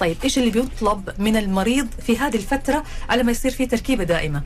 طيب 0.00 0.16
إيش 0.24 0.38
اللي 0.38 0.50
بيطلب 0.50 1.10
من 1.18 1.36
المريض 1.36 1.86
في 2.06 2.18
هذه 2.18 2.36
الفترة 2.36 2.84
على 3.08 3.22
ما 3.22 3.32
يصير 3.32 3.50
في 3.50 3.66
تركيبة 3.66 4.04
دائمة؟ 4.04 4.42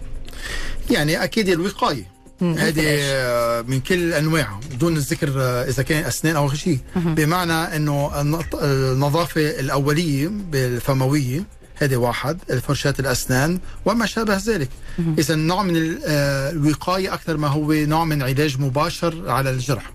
يعني 0.90 1.25
أكيد 1.25 1.49
الوقاية. 1.49 2.12
هذه 2.42 3.64
من 3.68 3.80
كل 3.80 4.12
انواعها 4.12 4.61
بدون 4.71 4.97
الذكر 4.97 5.28
إذا 5.68 5.82
كان 5.82 6.04
أسنان 6.04 6.37
أو 6.37 6.52
شيء. 6.54 6.78
بمعنى 6.97 7.76
إنه 7.76 8.21
النظافة 8.54 9.61
الأولية 9.61 10.28
بالفموية 10.28 11.44
هذه 11.83 11.97
واحد 11.97 12.39
الفرشاة 12.51 12.95
الأسنان 12.99 13.59
وما 13.85 14.07
شابه 14.07 14.37
ذلك. 14.37 14.69
إذا 15.19 15.35
نوع 15.35 15.62
من 15.62 15.99
آه، 16.07 16.51
الوقاية 16.51 17.15
أكثر 17.15 17.37
ما 17.37 17.49
هو 17.49 17.73
نوع 17.73 18.05
من 18.05 18.23
علاج 18.23 18.61
مباشر 18.61 19.31
على 19.31 19.51
الجرح. 19.51 19.93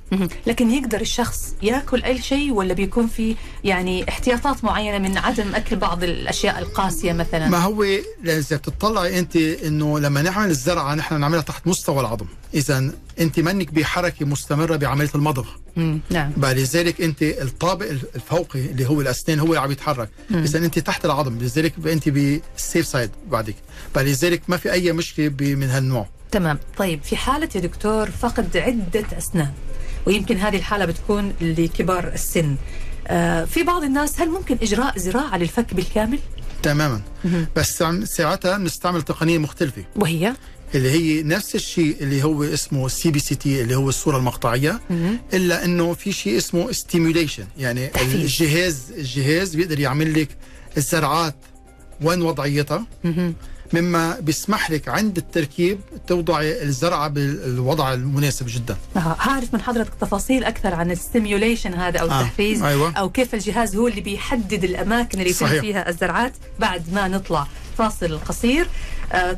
لكن 0.48 0.72
يقدر 0.72 1.01
الشخص 1.01 1.56
يأكل 1.62 2.03
أي 2.03 2.22
شيء 2.22 2.51
ولا 2.51 2.74
بيكون 2.74 3.08
في 3.08 3.36
يعني 3.63 4.10
احتياطات 4.10 4.63
معينة 4.63 4.98
من 4.98 5.17
عدم 5.17 5.56
أكل 5.56 5.75
بعض 5.75 6.03
الأشياء 6.03 6.60
القاسية 6.60 7.13
مثلا؟ 7.13 7.48
ما 7.50 7.58
هو 7.58 7.84
إذا 8.25 8.58
بتطلعي 8.58 9.20
أنت 9.20 9.36
أنه 9.36 10.00
لما 10.00 10.22
نعمل 10.22 10.50
الزرعة 10.50 10.96
نحن 10.96 11.20
نعملها 11.20 11.41
تحت 11.41 11.67
مستوى 11.67 12.00
العظم. 12.00 12.25
إذا 12.54 12.92
أنت 13.20 13.39
منك 13.39 13.74
بحركة 13.74 14.25
مستمرة 14.25 14.75
بعملية 14.75 15.10
المضغ. 15.16 15.48
نعم. 16.10 16.32
لذلك 16.38 17.01
أنت 17.01 17.24
الطابق 17.24 17.89
الفوقي 18.16 18.60
اللي 18.60 18.89
هو 18.89 19.01
الأسنان 19.01 19.39
هو 19.39 19.46
اللي 19.46 19.60
عم 19.60 19.72
يتحرك. 19.72 20.10
إذا 20.32 20.60
أنت 20.60 20.80
تحت 20.80 21.06
العظم 21.06 21.38
لذلك 21.38 21.74
أنت 21.88 22.10
بالسيف 22.10 22.88
سايد 22.88 23.12
بعدك. 23.32 23.56
فلذلك 23.94 24.42
ما 24.48 24.58
في 24.58 24.72
أي 24.72 24.92
مشكلة 24.92 25.30
من 25.39 25.70
هالنوع. 25.70 26.08
تمام. 26.32 26.60
طيب 26.77 27.04
في 27.04 27.18
حالة 27.18 27.50
يا 27.56 27.60
دكتور 27.60 28.10
فقد 28.12 28.57
عدة 28.57 29.05
أسنان 29.18 29.51
ويمكن 30.05 30.38
هذه 30.38 30.55
الحالة 30.55 30.86
بتكون 30.86 31.33
لكبار 31.42 32.07
السن. 32.07 32.55
آه 33.07 33.46
في 33.46 33.64
بعض 33.64 33.83
الناس 33.83 34.22
هل 34.22 34.29
ممكن 34.29 34.57
إجراء 34.62 34.98
زراعة 35.00 35.38
للفك 35.38 35.74
بالكامل؟ 35.74 36.20
تماما. 36.64 37.01
بس 37.55 37.83
ساعتها 38.03 38.57
بنستعمل 38.57 39.01
تقنية 39.01 39.38
مختلفة. 39.38 39.83
وهي؟ 39.96 40.33
اللي 40.75 40.92
هي 40.92 41.24
نفس 41.24 41.56
الشيء 41.56 41.98
اللي 42.01 42.24
هو 42.24 42.44
اسمه 42.44 42.88
CBCT 42.87 43.61
اللي 43.62 43.75
هو 43.75 43.90
الصورة 43.90 44.18
المقطعية 44.18 44.82
إلا 45.34 45.66
إنه 45.66 45.94
في 45.94 46.12
شيء 46.12 46.38
اسمه 46.38 46.72
stimulation 46.72 47.46
يعني 47.58 47.88
تحفيز. 47.88 48.14
الجهاز 48.16 48.92
الجهاز 48.98 49.56
بيقدر 49.56 49.80
يعمل 49.80 50.22
لك 50.22 50.30
الزرعات 50.77 51.36
وين 52.01 52.22
وضعيتها. 52.22 52.86
مما 53.74 54.20
بيسمح 54.20 54.72
لك 54.72 54.88
عند 54.88 55.18
التركيب 55.18 55.80
توضعي 56.08 56.64
الزرعة 56.64 57.08
بالوضع 57.08 57.94
المناسب 57.94 58.46
جدا. 58.50 58.77
آه 58.96 59.16
عارف 59.20 59.53
من 59.53 59.62
حضرتك 59.62 59.94
تفاصيل 60.01 60.44
أكثر 60.44 60.74
عن 60.74 60.92
الستيميوليشن 60.92 61.74
هذا 61.74 62.00
أو 62.00 62.10
آه. 62.10 62.22
التحفيز؟ 62.22 62.64
أيوة. 62.64 62.92
أو 62.98 63.10
كيف 63.10 63.34
الجهاز 63.34 63.75
هو 63.75 63.88
اللي 63.88 64.01
بيحدد 64.01 64.64
الأماكن 64.64 65.20
اللي 65.20 65.30
يتم 65.30 65.48
فيها 65.48 65.90
الزرعات 65.90 66.34
بعد 66.60 66.94
ما 66.94 67.08
نطلع 67.08 67.48
فاصل 67.77 68.20
قصير. 68.20 68.64
آه 68.64 68.68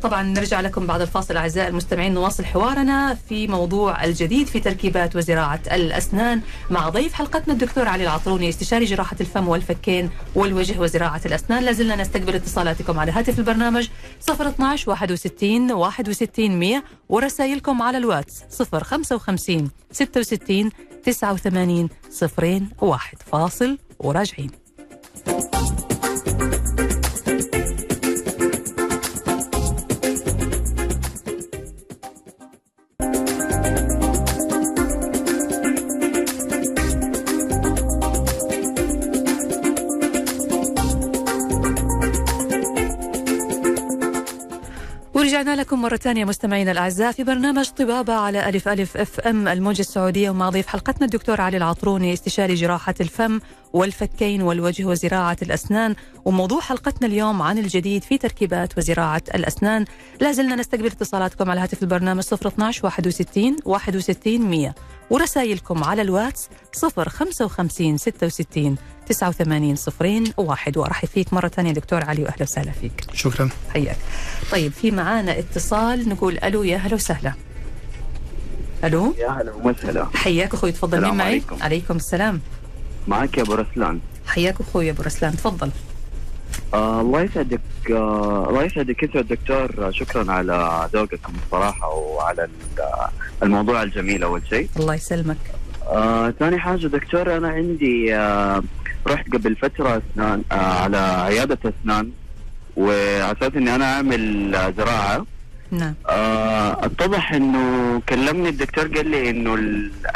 طبعا 0.02 0.24
نرجع 0.24 0.62
لكم 0.62 0.88
بعد 0.88 1.02
الفاصل 1.02 1.38
أعزائي 1.38 1.68
المستمعين 1.68 2.14
نواصل 2.14 2.46
حوارنا 2.46 3.18
في 3.30 3.48
موضوع 3.48 4.04
الجديد 4.04 4.48
في 4.48 4.60
تركيبات 4.60 5.16
وزراعة 5.16 5.60
الأسنان 5.72 6.42
مع 6.70 6.90
ضيف 6.90 7.14
حلقتنا 7.14 7.54
الدكتور 7.54 7.88
علي 7.88 8.04
العطروني 8.04 8.50
استشاري 8.50 8.86
جراحة 8.86 9.16
الفم 9.22 9.48
والفكين 9.48 10.10
والوجه 10.36 10.80
وزراعة 10.80 11.22
الأسنان. 11.26 11.64
لازلنا 11.64 11.96
نستقبل 11.96 12.36
اتصالاتكم 12.36 13.00
على 13.00 13.12
هاتف 13.12 13.40
البرنامج 13.40 13.88
012 14.30 14.90
61 14.90 15.72
61 15.72 16.60
100 16.60 16.84
ورسائلكم 17.10 17.82
على 17.82 17.98
الواتس 17.98 18.44
055 18.74 19.72
66 19.92 20.70
89 21.06 21.90
01 22.82 23.18
فاصل 23.32 23.78
وراجعين. 24.00 24.52
ورجعنا 45.40 45.62
لكم 45.62 45.82
مرة 45.82 45.96
ثانية 45.96 46.26
مستمعينا 46.26 46.72
الأعزاء 46.72 47.12
في 47.12 47.24
برنامج 47.24 47.70
طبابة 47.70 48.14
على 48.14 48.50
ألف 48.50 48.68
ألف 48.68 48.98
أف 48.98 49.20
أم 49.20 49.48
الموجة 49.48 49.82
السعودية 49.82 50.30
ومع 50.30 50.50
ضيف 50.50 50.68
حلقتنا 50.68 51.06
الدكتور 51.06 51.42
علي 51.42 51.58
العطروني 51.58 52.14
استشاري 52.14 52.54
جراحة 52.54 52.94
الفم 53.02 53.40
والفكين 53.74 54.42
والوجه 54.42 54.86
وزراعة 54.86 55.38
الأسنان. 55.42 55.96
وموضوع 56.26 56.62
حلقتنا 56.62 57.08
اليوم 57.08 57.42
عن 57.42 57.58
الجديد 57.58 58.04
في 58.04 58.18
تركيبات 58.18 58.78
وزراعة 58.78 59.22
الأسنان. 59.36 59.86
لا 60.22 60.32
زلنا 60.32 60.56
نستقبل 60.56 60.86
اتصالاتكم 60.86 61.52
على 61.52 61.60
هاتف 61.62 61.84
البرنامج 61.84 62.24
012 62.34 62.86
61 62.86 63.56
61 63.66 64.42
100 64.42 64.76
ورسائلكم 65.10 65.84
على 65.84 66.02
الواتس 66.02 66.50
055 66.74 67.98
66 67.98 68.76
89 69.10 69.76
صفرين 69.76 70.24
واحد. 70.38 70.78
وارحب 70.78 71.08
فيك 71.08 71.34
مرة 71.34 71.48
ثانية 71.48 71.72
دكتور 71.72 72.04
علي 72.04 72.24
وأهلا 72.24 72.44
وسهلا 72.44 72.72
فيك. 72.72 73.04
شكرا. 73.14 73.50
حياك. 73.74 73.98
طيب 74.52 74.72
في 74.72 74.92
معانا 74.92 75.40
اتصال 75.40 76.10
نقول 76.10 76.38
ألو 76.38 76.64
يا 76.64 76.78
هلا 76.78 76.96
وسهلا. 76.96 77.34
ألو؟ 78.84 79.14
يا 79.18 79.30
هلا 79.30 79.52
وسهلا. 79.64 80.08
حياك 80.16 80.54
أخوي 80.54 80.72
تفضل. 80.72 81.02
مين 81.02 81.14
معي؟ 81.14 81.28
عليكم. 81.28 81.58
عليكم 81.62 81.96
السلام. 81.96 82.42
معك 83.08 83.38
يا 83.38 83.44
أبو 83.44 83.54
رسلان. 83.54 84.00
حياك 84.28 84.56
أخوي 84.62 84.90
أبو 84.90 85.04
رسلان 85.04 85.32
تفضل. 85.38 85.72
آه 86.74 87.02
الله 87.02 87.22
يسعدك 87.22 87.60
آه 87.92 88.46
الله 88.50 88.64
يسعدك 88.64 89.04
أنت 89.04 89.16
الدكتور 89.16 89.88
آه 89.88 89.92
شكرا 89.92 90.32
على 90.32 90.90
ذوقكم 90.94 91.34
الصراحة 91.46 91.90
وعلى 91.94 92.48
الموضوع 93.44 93.84
الجميل 93.84 94.24
أول 94.24 94.42
شيء. 94.50 94.70
الله 94.78 94.96
يسلمك. 94.96 95.38
آه 95.88 96.30
ثاني 96.40 96.60
حاجة 96.60 96.88
دكتور 96.88 97.38
أنا 97.38 97.48
عندي 97.50 98.16
آه 98.16 98.64
رحت 99.08 99.34
قبل 99.34 99.56
فترة 99.56 100.02
اسنان 100.12 100.44
آه 100.52 100.56
على 100.56 100.98
عيادة 100.98 101.60
اسنان 101.66 102.12
وعلى 102.78 103.32
أساس 103.32 103.52
إني 103.56 103.76
أنا 103.76 103.94
أعمل 103.96 104.52
زراعة. 104.78 105.26
نعم. 105.72 105.94
آه 106.10 106.86
اتضح 106.86 107.34
إنه 107.34 108.02
كلمني 108.10 108.50
الدكتور 108.50 108.88
قال 108.88 109.08
لي 109.08 109.30
إنه 109.30 109.54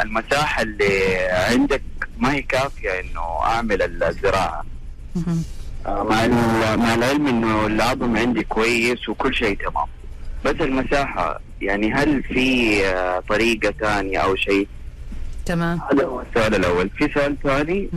المساحة 0.02 0.62
اللي 0.62 1.16
عندك 1.50 1.82
ما 2.18 2.32
هي 2.34 2.42
كافية 2.42 2.90
إنه 3.00 3.20
أعمل 3.42 4.02
الزراعة. 4.02 4.64
آه 5.86 6.02
مع 6.02 6.26
مع 6.76 6.94
العلم 6.94 7.26
إنه 7.26 7.66
العظم 7.66 8.16
عندي 8.16 8.42
كويس 8.44 9.08
وكل 9.08 9.34
شيء 9.34 9.56
تمام. 9.58 9.86
بس 10.44 10.54
المساحة 10.60 11.40
يعني 11.60 11.92
هل 11.92 12.22
في 12.22 12.80
آه، 12.86 13.22
طريقة 13.28 13.74
ثانية 13.80 14.18
أو 14.18 14.36
شيء؟ 14.36 14.68
تمام. 15.46 15.80
هذا 15.92 16.04
هو 16.04 16.20
السؤال 16.20 16.54
الأول. 16.54 16.90
في 16.90 17.08
سؤال 17.14 17.36
ثاني. 17.42 17.88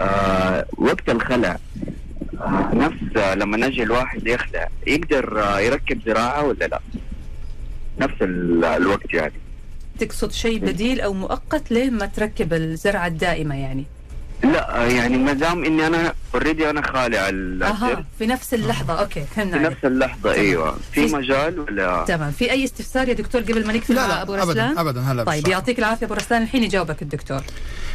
آه 0.00 0.66
وقت 0.78 1.08
الخلع 1.08 1.58
نفس 2.72 3.16
لما 3.36 3.56
نجي 3.56 3.82
الواحد 3.82 4.26
يخلع 4.26 4.68
يقدر 4.86 5.42
آه 5.42 5.60
يركب 5.60 6.00
زراعة 6.06 6.44
ولا 6.44 6.64
لا؟ 6.64 6.80
نفس 8.00 8.14
ال- 8.22 8.64
الوقت 8.64 9.14
يعني. 9.14 9.32
تقصد 9.98 10.32
شيء 10.32 10.58
بديل 10.58 11.00
أو 11.00 11.12
مؤقت 11.12 11.70
لين 11.70 11.92
ما 11.98 12.06
تركب 12.06 12.52
الزرعة 12.54 13.06
الدائمة 13.06 13.54
يعني؟ 13.60 13.84
لا 14.44 14.82
آه 14.82 14.86
يعني 14.86 15.16
ما 15.18 15.32
دام 15.32 15.64
إني 15.64 15.86
أنا 15.86 16.12
already 16.34 16.70
أنا 16.70 16.82
خالع 16.86 17.28
ال- 17.28 17.62
أها 17.62 18.04
في 18.18 18.26
نفس 18.26 18.54
اللحظة. 18.54 19.00
okay 19.00 19.24
فهمنا 19.36 19.58
في. 19.58 19.64
نفس 19.64 19.84
اللحظة 19.84 20.32
أيوه. 20.32 20.76
في 20.92 21.08
في- 21.08 21.14
مجال 21.16 21.60
ولا؟ 21.60 22.04
تمام. 22.08 22.30
في 22.32 22.50
أي 22.50 22.64
استفسار 22.64 23.08
يا 23.08 23.14
دكتور 23.14 23.40
قبل 23.42 23.66
ما 23.66 23.72
نقفل 23.72 23.94
لا 23.94 24.06
مع 24.08 24.22
أبو 24.22 24.34
لا 24.34 24.42
رسلان؟ 24.42 24.78
ابدا 24.78 24.80
ابدا 24.80 25.00
هلا 25.00 25.24
طيب. 25.24 25.48
يعطيك 25.48 25.78
العافية 25.78 26.06
أبو 26.06 26.14
رسلان. 26.14 26.42
الحين 26.42 26.62
يجاوبك 26.64 27.02
الدكتور. 27.02 27.42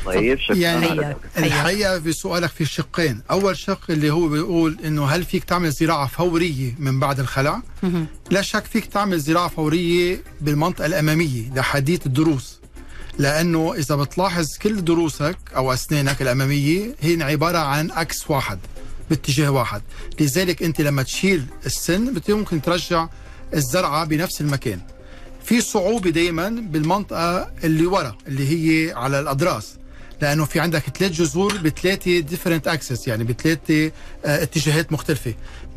طيب 0.05 0.39
شكرا 0.39 0.55
يعني. 0.55 1.15
الحقيقة 1.37 1.99
في 1.99 2.11
سؤالك 2.11 2.49
في 2.49 2.65
شقين. 2.65 3.21
أول 3.31 3.57
شق 3.57 3.81
اللي 3.89 4.11
هو 4.11 4.27
بيقول 4.27 4.77
إنه 4.85 5.05
هل 5.05 5.23
فيك 5.23 5.43
تعمل 5.43 5.71
زراعة 5.71 6.07
فورية 6.07 6.75
من 6.79 6.99
بعد 6.99 7.19
الخلع. 7.19 7.61
لا 8.31 8.41
شك 8.41 8.65
فيك 8.65 8.85
تعمل 8.85 9.19
زراعة 9.19 9.47
فورية 9.47 10.23
بالمنطقة 10.41 10.85
الأمامية 10.85 11.53
لحديث 11.53 12.05
الضروس 12.05 12.59
لأنه 13.17 13.73
إذا 13.73 13.95
بتلاحظ 13.95 14.57
كل 14.57 14.83
ضروسك 14.83 15.37
أو 15.55 15.73
أسنانك 15.73 16.21
الأمامية 16.21 16.95
هي 17.01 17.23
عبارة 17.23 17.57
عن 17.57 17.91
إكس 17.91 18.29
واحد 18.29 18.59
باتجاه 19.09 19.49
واحد. 19.49 19.81
لذلك 20.19 20.63
أنت 20.63 20.81
لما 20.81 21.03
تشيل 21.03 21.45
السن 21.65 22.21
ممكن 22.29 22.61
ترجع 22.61 23.07
الزرعة 23.53 24.05
بنفس 24.05 24.41
المكان. 24.41 24.79
في 25.43 25.61
صعوبة 25.61 26.09
دائما 26.09 26.49
بالمنطقة 26.49 27.51
اللي 27.63 27.85
ورا 27.85 28.15
اللي 28.27 28.49
هي 28.49 28.93
على 28.93 29.19
الاضراس 29.19 29.78
لأنه 30.21 30.45
في 30.45 30.59
عندك 30.59 30.83
ثلاث 30.97 31.11
جذور 31.11 31.57
بثلاثة 31.57 32.19
different 32.19 32.67
axis 32.67 33.07
يعني 33.07 33.23
بثلاثة 33.23 33.85
آه، 34.25 34.43
اتجاهات 34.43 34.91
مختلفة. 34.91 35.33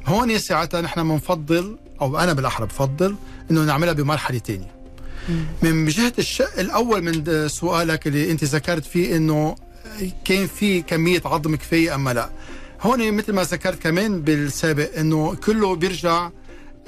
هون 0.07 0.38
ساعتها 0.38 0.81
نحن 0.81 1.09
بنفضل 1.09 1.78
أو 2.00 2.18
أنا 2.18 2.33
بالأحرى 2.33 2.66
بفضل 2.66 3.16
إنه 3.50 3.64
نعملها 3.64 3.92
بمرحلة 3.92 4.38
ثانية 4.38 4.72
من 5.62 5.87
جهة 5.87 6.12
الشق 6.18 6.59
الأول 6.59 7.02
من 7.02 7.48
سؤالك 7.48 8.07
اللي 8.07 8.31
أنت 8.31 8.44
ذكرت 8.44 8.85
فيه 8.85 9.16
إنه 9.16 9.57
كان 10.24 10.46
في 10.46 10.83
كمية 10.83 11.22
عظم 11.24 11.57
كفاية 11.57 11.94
اما 11.94 12.12
لا. 12.14 12.31
هون 12.81 13.12
مثل 13.12 13.33
ما 13.33 13.42
ذكرت 13.42 13.83
كمان 13.83 14.22
بالسابق 14.22 14.98
إنه 14.98 15.35
كله 15.35 15.76
بيرجع 15.76 16.31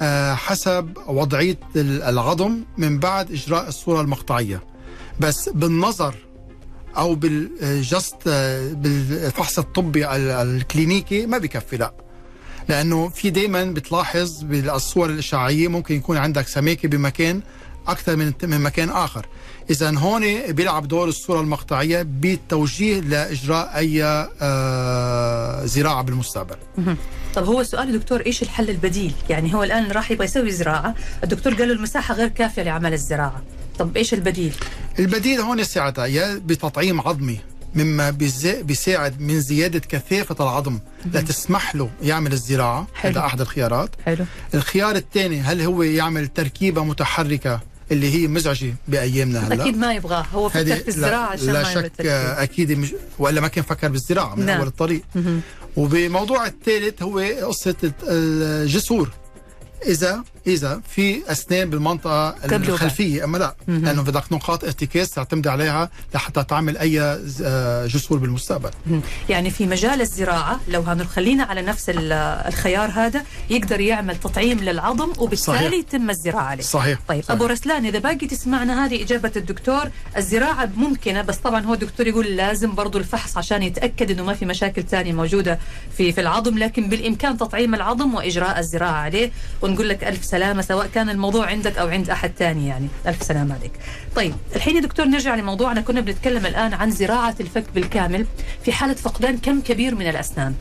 آه، 0.01 0.33
حسب 0.33 0.97
وضعية 1.07 1.57
ال- 1.75 2.01
العظم 2.03 2.63
من 2.77 2.99
بعد 2.99 3.31
إجراء 3.31 3.67
الصورة 3.67 4.01
المقطعية. 4.01 4.63
بس 5.19 5.49
بالنظر 5.49 6.15
أو 6.97 7.15
بالجست 7.15 8.15
بالفحص 8.71 9.59
الطبي 9.59 10.05
ال- 10.15 10.29
الكلينيكي 10.31 11.25
ما 11.25 11.37
بكفي 11.37 11.77
لا 11.77 11.93
لأنه 12.69 13.09
في 13.09 13.29
دائما 13.29 13.63
بتلاحظ 13.63 14.43
بالصور 14.43 15.09
الإشعاعية 15.09 15.67
ممكن 15.67 15.95
يكون 15.95 16.17
عندك 16.17 16.47
سماكة 16.47 16.89
بمكان 16.89 17.41
أكثر 17.87 18.15
من 18.15 18.33
من 18.43 18.61
مكان 18.61 18.89
آخر 18.89 19.25
اذا 19.69 19.97
هون 19.97 20.51
بيلعب 20.51 20.87
دور 20.87 21.07
الصورة 21.07 21.41
المقطعية 21.41 22.01
بالتوجيه 22.01 22.99
لإجراء 22.99 23.77
أي 23.77 24.03
آه، 24.41 25.65
زراعة 25.65 26.01
بالمستقبل. 26.01 26.55
طب 27.35 27.45
هو 27.45 27.63
سؤال 27.63 27.99
دكتور 27.99 28.25
إيش 28.25 28.43
الحل 28.43 28.69
البديل؟ 28.69 29.13
يعني 29.29 29.53
هو 29.53 29.63
الآن 29.63 29.91
راح 29.91 30.11
يبغى 30.11 30.25
يسوي 30.25 30.51
زراعة، 30.51 30.95
الدكتور 31.23 31.53
قال 31.53 31.67
له 31.67 31.73
المساحة 31.73 32.13
غير 32.13 32.27
كافية 32.27 32.61
لعمل 32.63 32.93
الزراعة. 32.93 33.41
طب 33.79 33.97
إيش 33.97 34.13
البديل؟ 34.13 34.53
البديل 34.99 35.39
هون 35.39 35.63
ساعتها 35.63 36.05
يا 36.05 36.41
بتطعيم 36.45 37.01
عظمي 37.01 37.39
مما 37.75 38.09
بيساعد 38.61 39.21
من 39.21 39.41
زيادة 39.41 39.79
كثافة 39.79 40.35
العظم 40.39 40.79
لتسمح 41.13 41.75
له 41.75 41.89
يعمل 42.01 42.33
الزراعة 42.33 42.87
حلو. 42.95 43.11
هذا 43.11 43.19
أحد 43.25 43.41
الخيارات 43.41 43.89
حلو 44.05 44.25
الخيار 44.53 44.95
الثاني 44.95 45.41
هل 45.41 45.61
هو 45.61 45.83
يعمل 45.83 46.27
تركيبة 46.27 46.83
متحركة 46.83 47.59
اللي 47.91 48.13
هي 48.13 48.27
مزعجة 48.27 48.73
بأيامنا 48.87 49.47
هلأ 49.47 49.61
أكيد 49.63 49.77
ما 49.77 49.93
يبغاه 49.93 50.25
هو 50.33 50.49
فكر 50.49 50.75
في 50.75 50.87
الزراعة 50.87 51.11
لا, 51.11 51.31
عشان 51.31 51.53
لا 51.53 51.63
ما 51.63 51.73
شك. 51.73 51.91
آه، 52.05 52.43
أكيد 52.43 52.71
مش 52.71 52.93
والا 53.19 53.41
ما 53.41 53.47
كان 53.47 53.63
فكر 53.63 53.87
بالزراعة 53.87 54.35
من 54.35 54.45
نعم. 54.45 54.57
أول 54.57 54.67
الطريق 54.67 55.01
مهم. 55.15 55.41
وبموضوع 55.77 56.45
الثالث 56.47 57.03
هو 57.03 57.19
قصة 57.19 57.75
الت- 57.83 58.03
الجسور 58.07 59.09
إذا 59.87 60.23
إذا 60.47 60.81
في 60.89 61.31
أسنان 61.31 61.69
بالمنطقة. 61.69 62.35
الخلفية 62.51 63.23
أما 63.23 63.37
لا. 63.37 63.55
لأنه 63.67 64.01
بدك 64.01 64.23
نقاط 64.33 64.63
ارتكاز 64.63 65.09
تعتمد 65.09 65.47
عليها 65.47 65.89
لحتى 66.15 66.43
تعمل 66.43 66.77
أي 66.77 67.01
آه، 67.43 67.85
جسور 67.85 68.17
بالمستقبل. 68.17 68.69
يعني 69.29 69.49
في 69.49 69.65
مجال 69.67 70.01
الزراعة 70.01 70.59
لو 70.67 70.81
هنخلينا 70.81 71.43
على 71.43 71.61
نفس 71.61 71.89
ال- 71.89 72.11
الخيار 72.47 72.89
هذا 72.89 73.23
يقدر 73.49 73.79
يعمل 73.79 74.15
تطعيم 74.19 74.59
للعظم 74.59 75.09
وبالتالي 75.17 75.57
صحيح. 75.57 75.73
يتم 75.73 76.09
الزراعة 76.09 76.43
عليه. 76.43 76.63
صحيح 76.63 76.99
طيب 77.07 77.23
صحيح. 77.23 77.31
ابو 77.35 77.45
رسلان 77.45 77.85
إذا 77.85 77.99
باقي 77.99 78.27
تسمعنا 78.27 78.85
هذه 78.85 79.03
إجابة 79.03 79.31
الدكتور 79.35 79.83
الزراعة 80.17 80.69
ممكنة 80.77 81.21
بس 81.21 81.35
طبعا 81.37 81.65
هو 81.65 81.73
الدكتور 81.73 82.07
يقول 82.07 82.25
لازم 82.25 82.75
برضو 82.75 82.97
الفحص 82.97 83.37
عشان 83.37 83.63
يتأكد 83.63 84.11
إنه 84.11 84.23
ما 84.23 84.33
في 84.33 84.45
مشاكل 84.45 84.83
ثانية 84.83 85.13
موجودة 85.13 85.59
في 85.97 86.11
في 86.11 86.21
العظم 86.21 86.57
لكن 86.57 86.89
بالإمكان 86.89 87.37
تطعيم 87.37 87.75
العظم 87.75 88.15
وإجراء 88.15 88.59
الزراعة 88.59 88.91
عليه 88.91 89.31
ونقول 89.61 89.89
لك 89.89 90.03
ألف 90.03 90.23
سلامة 90.35 90.61
سواء 90.61 90.87
كان 90.87 91.09
الموضوع 91.09 91.45
عندك 91.45 91.77
أو 91.77 91.87
عند 91.87 92.09
أحد 92.09 92.31
ثاني 92.39 92.67
يعني. 92.67 92.87
ألف 93.07 93.23
سلامة 93.23 93.55
عليك. 93.55 93.71
طيب 94.15 94.35
الحين 94.55 94.75
يا 94.75 94.81
دكتور 94.81 95.05
نرجع 95.05 95.35
لموضوعنا. 95.35 95.81
كنا 95.81 96.01
بنتكلم 96.01 96.45
الآن 96.45 96.73
عن 96.73 96.91
زراعة 96.91 97.35
الفك 97.39 97.65
بالكامل 97.75 98.25
في 98.65 98.71
حالة 98.71 98.93
فقدان 98.93 99.37
كم 99.37 99.61
كبير 99.61 99.95
من 99.95 100.07
الأسنان. 100.09 100.53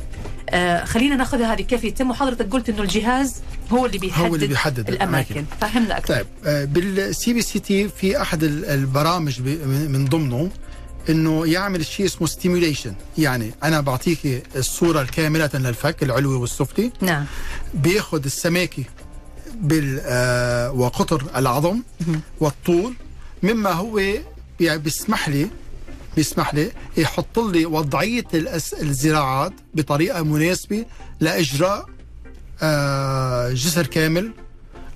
آه 0.50 0.84
خلينا 0.84 1.16
ناخذها 1.16 1.52
هذه 1.52 1.62
كيف 1.62 1.84
يتم. 1.84 2.10
وحضرتك 2.10 2.50
قلت 2.52 2.68
إنه 2.68 2.82
الجهاز 2.82 3.42
هو 3.72 3.86
اللي 3.86 3.98
بيحدد, 3.98 4.26
هو 4.26 4.34
اللي 4.34 4.46
بيحدد. 4.46 4.88
الاماكن 4.88 5.34
الأماكن. 5.34 5.56
فهمنا 5.60 5.98
أكثر. 5.98 6.14
طيب 6.14 6.26
آه، 6.44 6.64
بال 6.64 7.32
CBCT 7.32 7.88
في 7.88 8.22
أحد 8.22 8.42
ال- 8.42 8.64
البرامج 8.64 9.40
من 9.88 10.04
ضمنه 10.04 10.50
إنه 11.08 11.46
يعمل 11.46 11.86
شيء 11.86 12.06
اسمه 12.06 12.26
simulation 12.26 12.94
يعني 13.18 13.50
أنا 13.64 13.80
بعطيك 13.80 14.42
الصورة 14.56 15.02
الكاملة 15.02 15.50
للفك 15.54 16.02
العلوي 16.02 16.34
والسفلي. 16.36 16.92
نعم. 17.00 17.24
بياخذ 17.74 18.24
السماكة 18.24 18.84
بال 19.60 20.00
آه، 20.04 20.72
وقطر 20.72 21.24
العظم 21.36 21.82
والطول 22.40 22.94
مما 23.42 23.70
هو 23.72 23.98
يعني 24.60 24.78
بيسمح 24.78 25.28
لي 25.28 25.48
بيسمح 26.16 26.54
لي 26.54 26.70
يحط 26.96 27.38
لي 27.38 27.66
وضعية 27.66 28.24
الأس- 28.32 28.80
الزراعات 28.82 29.52
بطريقة 29.74 30.22
مناسبة 30.22 30.84
لإجراء 31.20 31.86
آه، 32.62 33.50
جسر 33.50 33.86
كامل 33.86 34.30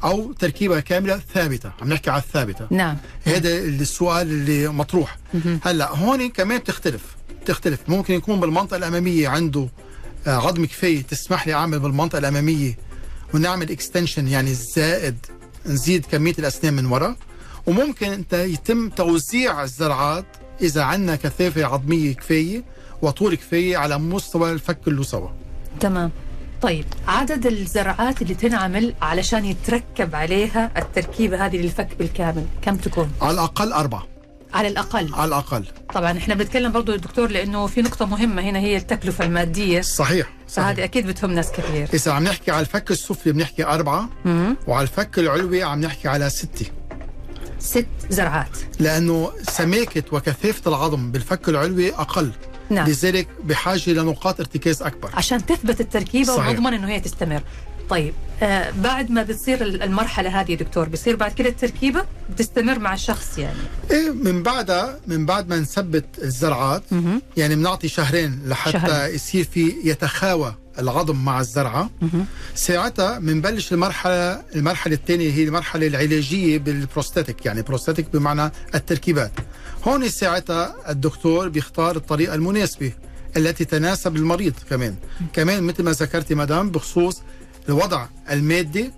أو 0.05 0.33
تركيبة 0.33 0.81
كاملة 0.81 1.21
ثابتة. 1.35 1.71
عم 1.83 1.93
نحكي 1.93 2.11
على 2.11 2.23
الثابتة. 2.23 2.67
نعم. 2.71 2.97
هذا 3.25 3.59
السؤال 3.59 4.27
اللي 4.27 4.69
مطروح. 4.69 5.19
هلأ 5.65 5.91
هون 5.97 6.29
كمان 6.29 6.59
بتختلف 6.59 7.03
بتختلف 7.43 7.79
ممكن 7.89 8.15
يكون 8.15 8.41
بالمنطقة 8.41 8.77
الأمامية 8.77 9.29
عنده 9.29 9.69
آه، 10.27 10.31
عظم 10.47 10.65
كفاية 10.65 11.03
تسمح 11.03 11.47
لي 11.47 11.55
أعمل 11.55 11.79
بالمنطقة 11.81 12.19
الأمامية 12.19 12.79
ونعمل 13.35 13.71
اكستنشن 13.71 14.29
يعني 14.29 14.55
زائد 14.55 15.17
نزيد 15.67 16.07
كمية 16.07 16.35
الأسنان 16.39 16.75
من 16.75 16.87
ورا. 16.87 17.17
وممكن 17.67 18.11
أنت 18.11 18.33
يتم 18.33 18.89
توزيع 18.89 19.63
الزرعات 19.63 20.27
إذا 20.61 20.83
عندنا 20.83 21.17
كثافة 21.17 21.65
عظمية 21.65 22.15
كفاية 22.15 22.65
وطول 23.03 23.35
كفاية 23.35 23.77
على 23.77 23.99
مستوى 23.99 24.53
الفك 24.53 25.03
سوا. 25.03 25.29
تمام. 25.81 26.11
طيب 26.63 26.85
عدد 27.07 27.47
الزرعات 27.47 28.23
اللي 28.23 28.35
تنعمل 28.35 28.95
علشان 29.03 29.45
يتركب 29.45 30.15
عليها 30.15 30.71
التركيبة 30.77 31.47
هذه 31.47 31.57
للفك 31.57 31.89
بالكامل 31.99 32.47
كم 32.63 32.77
تكون؟ 32.77 33.11
على 33.21 33.31
الأقل 33.31 33.73
أربعة. 33.73 34.07
على 34.55 34.69
الأقل. 34.69 35.15
على 35.15 35.29
الأقل. 35.29 35.65
طبعا 35.95 36.19
إحنا 36.19 36.35
بنتكلم 36.35 36.73
برضو 36.73 36.97
دكتور 36.97 37.31
لأنه 37.31 37.67
في 37.67 37.83
نقطة 37.83 38.07
مهمة 38.07 38.43
هنا 38.43 38.59
هي 38.59 38.77
التكلفة 38.77 39.25
المادية. 39.25 39.81
صحيح 39.81 40.27
صحيح. 40.49 40.67
فهذه 40.67 40.85
أكيد 40.85 41.07
بتهم 41.07 41.31
ناس 41.31 41.53
كثير. 41.53 41.89
إذا 41.95 42.13
عم 42.13 42.25
نحكي 42.25 42.51
على 42.51 42.61
الفك 42.61 42.91
السفلي 42.91 43.33
بنحكي 43.33 43.65
أربعة 43.65 44.09
مم. 44.25 44.57
وعلى 44.67 44.83
الفك 44.83 45.19
العلوي 45.19 45.63
عم 45.63 45.81
نحكي 45.81 46.09
على 46.09 46.31
ستة. 46.31 46.67
ست 47.59 47.87
زرعات. 48.11 48.59
لأنه 48.81 49.33
سماكة 49.43 50.03
وكثافة 50.13 50.69
العظم 50.69 51.11
بالفك 51.11 51.49
العلوي 51.49 51.95
أقل. 51.95 52.33
نعم. 52.71 52.89
لذلك 52.89 53.29
بحاجة 53.45 53.91
لنقاط 53.91 54.41
ارتكاز 54.41 54.83
أكبر. 54.83 55.11
عشان 55.15 55.47
تثبت 55.47 55.81
التركيبة 55.81 56.37
صحيح. 56.37 56.49
ونضمن 56.49 56.75
أنه 56.75 56.89
هي 56.89 57.01
تستمر. 57.01 57.43
طيب 57.91 58.15
آه 58.43 58.71
بعد 58.71 59.11
ما 59.11 59.23
بتصير 59.23 59.63
المرحلة 59.63 60.41
هذه 60.41 60.55
دكتور 60.55 60.89
بصير 60.89 61.17
بعد 61.17 61.33
كده 61.33 61.49
التركيبة 61.49 62.05
بتستمر 62.31 62.79
مع 62.79 62.95
الشخص 62.95 63.39
يعني 63.39 63.59
إيه 63.91 64.11
من 64.11 64.43
بعدها 64.43 64.99
من 65.07 65.27
بعد 65.27 65.49
ما 65.49 65.57
نثبت 65.59 66.05
الزرعات 66.23 66.83
مهم. 66.93 67.23
يعني 67.37 67.55
بنعطي 67.57 67.89
شهرين 67.89 68.41
لحتى 68.47 68.73
شهرين. 68.73 69.15
يصير 69.15 69.45
في 69.45 69.75
يتخاوى 69.85 70.55
العظم 70.79 71.25
مع 71.25 71.41
الزرعة 71.41 71.91
مهم. 72.03 72.27
ساعتها 72.55 73.19
بنبلش 73.19 73.73
المرحلة 73.73 74.43
المرحلة 74.55 74.95
الثانية 74.95 75.33
هي 75.33 75.45
المرحلة 75.45 75.87
العلاجية 75.87 76.59
بال 76.59 76.74
prosthetic 76.74 77.47
يعني 77.47 77.63
prosthetic 77.63 78.07
بمعنى 78.13 78.53
التركيبات 78.75 79.33
هون 79.85 80.09
ساعتها 80.09 80.75
الدكتور 80.89 81.49
بيختار 81.49 81.97
الطريقة 81.97 82.35
المناسبة 82.35 82.93
التي 83.37 83.65
تناسب 83.65 84.17
المريض 84.17 84.53
كمان 84.71 84.95
كمان 85.33 85.63
مثل 85.63 85.83
ما 85.83 85.91
ذكرتي 85.91 86.35
مدام 86.35 86.71
بخصوص 86.71 87.23
الوضع 87.69 88.07
المادي؟ 88.31 88.91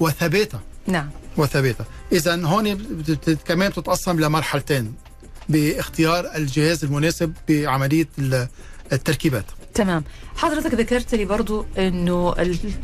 وثباتها 0.00 0.60
نعم. 0.86 1.10
وثباتها 1.36 1.86
إذا 2.12 2.44
هون 2.46 2.74
كمان 3.44 3.68
بتتقسم 3.70 4.20
لمرحلتين. 4.20 4.94
باختيار 5.48 6.30
الجهاز 6.36 6.84
المناسب 6.84 7.32
بعملية 7.48 8.08
ال- 8.18 8.48
التركيبات. 8.92 9.44
تمام. 9.74 10.04
حضرتك 10.36 10.74
ذكرت 10.74 11.14
لي 11.14 11.24
برضو 11.24 11.66
إنه 11.78 12.34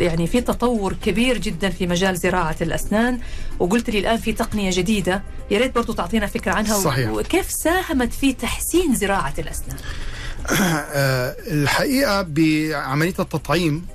يعني 0.00 0.26
في 0.26 0.40
تطور 0.40 0.92
كبير 1.04 1.38
جدا 1.38 1.70
في 1.70 1.86
مجال 1.86 2.16
زراعة 2.16 2.56
الأسنان 2.60 3.20
وقلت 3.58 3.90
لي 3.90 3.98
الآن 3.98 4.16
في 4.16 4.32
تقنية 4.32 4.70
جديدة. 4.74 5.22
يا 5.50 5.58
ريت 5.58 5.74
برضو 5.74 5.92
تعطينا 5.92 6.26
فكرة 6.26 6.52
عنها 6.52 6.80
صحيح. 6.80 7.10
وكيف 7.10 7.50
ساهمت 7.50 8.12
في 8.12 8.32
تحسين 8.32 8.94
زراعة 8.94 9.34
الأسنان؟ 9.38 9.76
آه، 10.50 11.36
الحقيقة 11.46 12.22
بعملية 12.22 13.14
التطعيم 13.18 13.86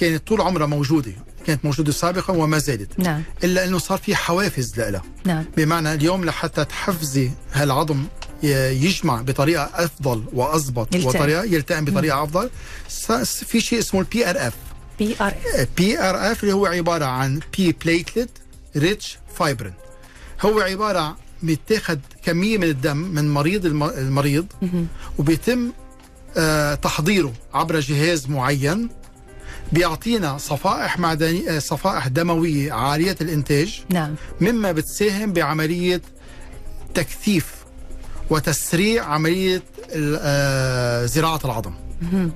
كانت 0.00 0.26
طول 0.28 0.40
عمرها 0.40 0.66
موجودة. 0.66 1.12
كانت 1.46 1.64
موجودة 1.64 1.92
سابقا 1.92 2.32
وما 2.34 2.58
زالت 2.58 2.98
نعم. 2.98 3.22
إلا 3.44 3.64
إنه 3.64 3.78
صار 3.78 3.98
في 3.98 4.14
حوافز 4.16 4.80
لها. 4.80 5.02
نعم. 5.24 5.44
بمعنى 5.56 5.94
اليوم 5.94 6.24
لحتى 6.24 6.64
تحفزي 6.64 7.30
هالعظم 7.52 8.04
يجمع 8.42 9.22
بطريقة 9.22 9.70
أفضل 9.74 10.24
واضبط. 10.32 10.96
وطريقه 10.96 11.44
يلتئم 11.44 11.84
بطريقة 11.84 12.22
أفضل. 12.24 12.50
س- 12.88 13.12
في 13.44 13.60
شيء 13.60 13.78
اسمه 13.78 14.00
ال 14.00 14.30
PRF 14.30 14.54
PR 14.98 15.34
PRF 15.76 16.42
اللي 16.42 16.54
هو 16.54 16.66
عبارة 16.66 17.04
عن 17.04 17.40
P 17.58 17.72
platelet 17.84 18.30
rich 18.76 19.18
fibrin 19.34 19.74
هو 20.42 20.60
عبارة 20.60 21.16
بيتاخد 21.42 22.00
كمية 22.24 22.58
من 22.58 22.64
الدم 22.64 22.96
من 22.96 23.30
مريض 23.34 23.66
الم- 23.66 23.82
المريض 23.84 24.46
وبيتم 25.18 25.72
آه، 26.36 26.74
تحضيره 26.74 27.32
عبر 27.54 27.80
جهاز 27.80 28.26
معين. 28.28 28.88
بيعطينا 29.72 30.38
صفائح 30.38 30.98
معدنية 30.98 31.56
آه، 31.56 31.58
صفائح 31.58 32.06
دموية 32.08 32.72
عالية 32.72 33.16
الإنتاج 33.20 33.82
نعم 33.88 34.14
مما 34.40 34.72
بتساهم 34.72 35.32
بعملية 35.32 36.00
تكثيف 36.94 37.54
وتسريع 38.30 39.04
عملية 39.04 39.62
ال- 39.92 40.18
آه، 40.22 41.06
زراعة 41.06 41.40
العظم. 41.44 41.72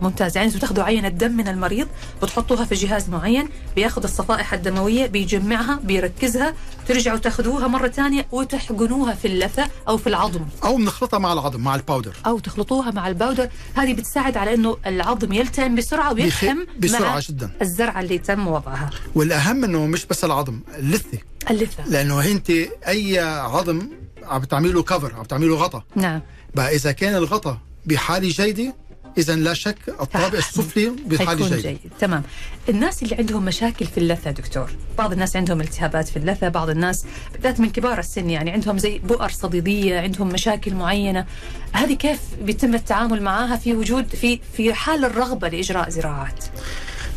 ممتاز. 0.03 0.37
يعني 0.37 0.49
أنتم 0.49 0.59
بتاخذوا 0.59 0.85
عينة 0.85 1.09
دم 1.09 1.33
من 1.33 1.49
المريض 1.49 1.89
بتحطوها 2.23 2.65
في 2.65 2.75
جهاز 2.75 3.11
معين 3.11 3.49
بياخذ 3.77 4.03
الصفائح 4.03 4.55
الدموية 4.55 5.07
بيجمعها 5.07 5.81
بيركزها 5.85 6.55
ترجعوا 6.89 7.19
تاخذوها 7.19 7.67
مرة 7.67 7.89
ثانية 7.89 8.27
وتحقنوها 8.33 9.15
في 9.15 9.25
اللثة 9.29 9.69
أو 9.89 9.97
في 9.97 10.07
العظم. 10.07 10.41
أو 10.65 10.77
بنخلطها 10.77 11.19
مع 11.19 11.33
العظم 11.33 11.61
مع 11.61 11.75
ال 11.75 11.81
powder 11.81 12.17
أو 12.27 12.39
تخلطوها 12.39 12.91
مع 12.91 13.09
ال 13.09 13.14
powder 13.14 13.49
هذه 13.75 13.93
بتساعد 13.95 14.37
على 14.37 14.55
إنه 14.55 14.77
العظم 14.87 15.33
يلتئم 15.33 15.75
بسرعة 15.75 16.13
ويلحم 16.13 16.59
بسرعة 16.79 17.11
مع 17.11 17.19
جدا. 17.19 17.51
الزرعة 17.63 18.01
اللي 18.01 18.19
تم 18.19 18.49
وضعها. 18.49 18.91
والأهم 19.15 19.65
أنه 19.65 19.87
مش 19.87 20.07
بس 20.07 20.25
العظم 20.25 20.61
اللثة. 20.79 21.19
اللثة. 21.51 21.85
لأنه 21.89 22.25
أنت 22.31 22.51
أي 22.89 23.19
عظم 23.19 23.89
عم 24.23 24.45
تعملي 24.45 24.73
له 24.73 24.83
cover 24.83 25.15
عم 25.15 25.23
تعملي 25.25 25.49
له 25.49 25.57
غطا. 25.57 25.83
نعم. 25.97 26.23
بقى 26.55 26.75
إذا 26.75 26.93
كان 26.93 27.15
الغطا 27.15 27.59
بحالة 27.87 28.29
جيدة 28.29 28.75
إذا 29.19 29.37
لا 29.37 29.55
شك 29.55 29.79
الطابق 29.89 30.37
السفلي 30.37 30.93
بحالة 31.07 31.31
حيكون 31.31 31.49
جيدة 31.49 31.71
جيد. 31.71 31.79
تمام. 32.01 32.23
الناس 32.69 33.03
اللي 33.03 33.15
عندهم 33.15 33.45
مشاكل 33.45 33.87
في 33.87 33.99
اللثة 33.99 34.31
دكتور. 34.31 34.71
بعض 34.99 35.13
الناس 35.13 35.37
عندهم 35.37 35.61
التهابات 35.61 36.09
في 36.09 36.17
اللثة 36.17 36.49
بعض 36.49 36.71
الناس 36.71 37.07
بالذات 37.33 37.61
من 37.61 37.71
كبار 37.71 37.99
السن 37.99 38.31
يعني 38.31 38.51
عندهم 38.51 38.79
زي 38.79 38.99
بؤر 38.99 39.29
صديدية 39.29 40.01
عندهم 40.01 40.29
مشاكل 40.29 40.75
معينة. 40.75 41.27
هذه 41.73 41.95
كيف 41.95 42.21
بيتم 42.43 42.75
التعامل 42.75 43.23
معها 43.23 43.57
في 43.57 43.75
وجود 43.75 44.07
في 44.07 44.41
في 44.57 44.75
حال 44.75 45.05
الرغبة 45.05 45.49
لإجراء 45.49 45.91
زراعات؟ 45.91 46.45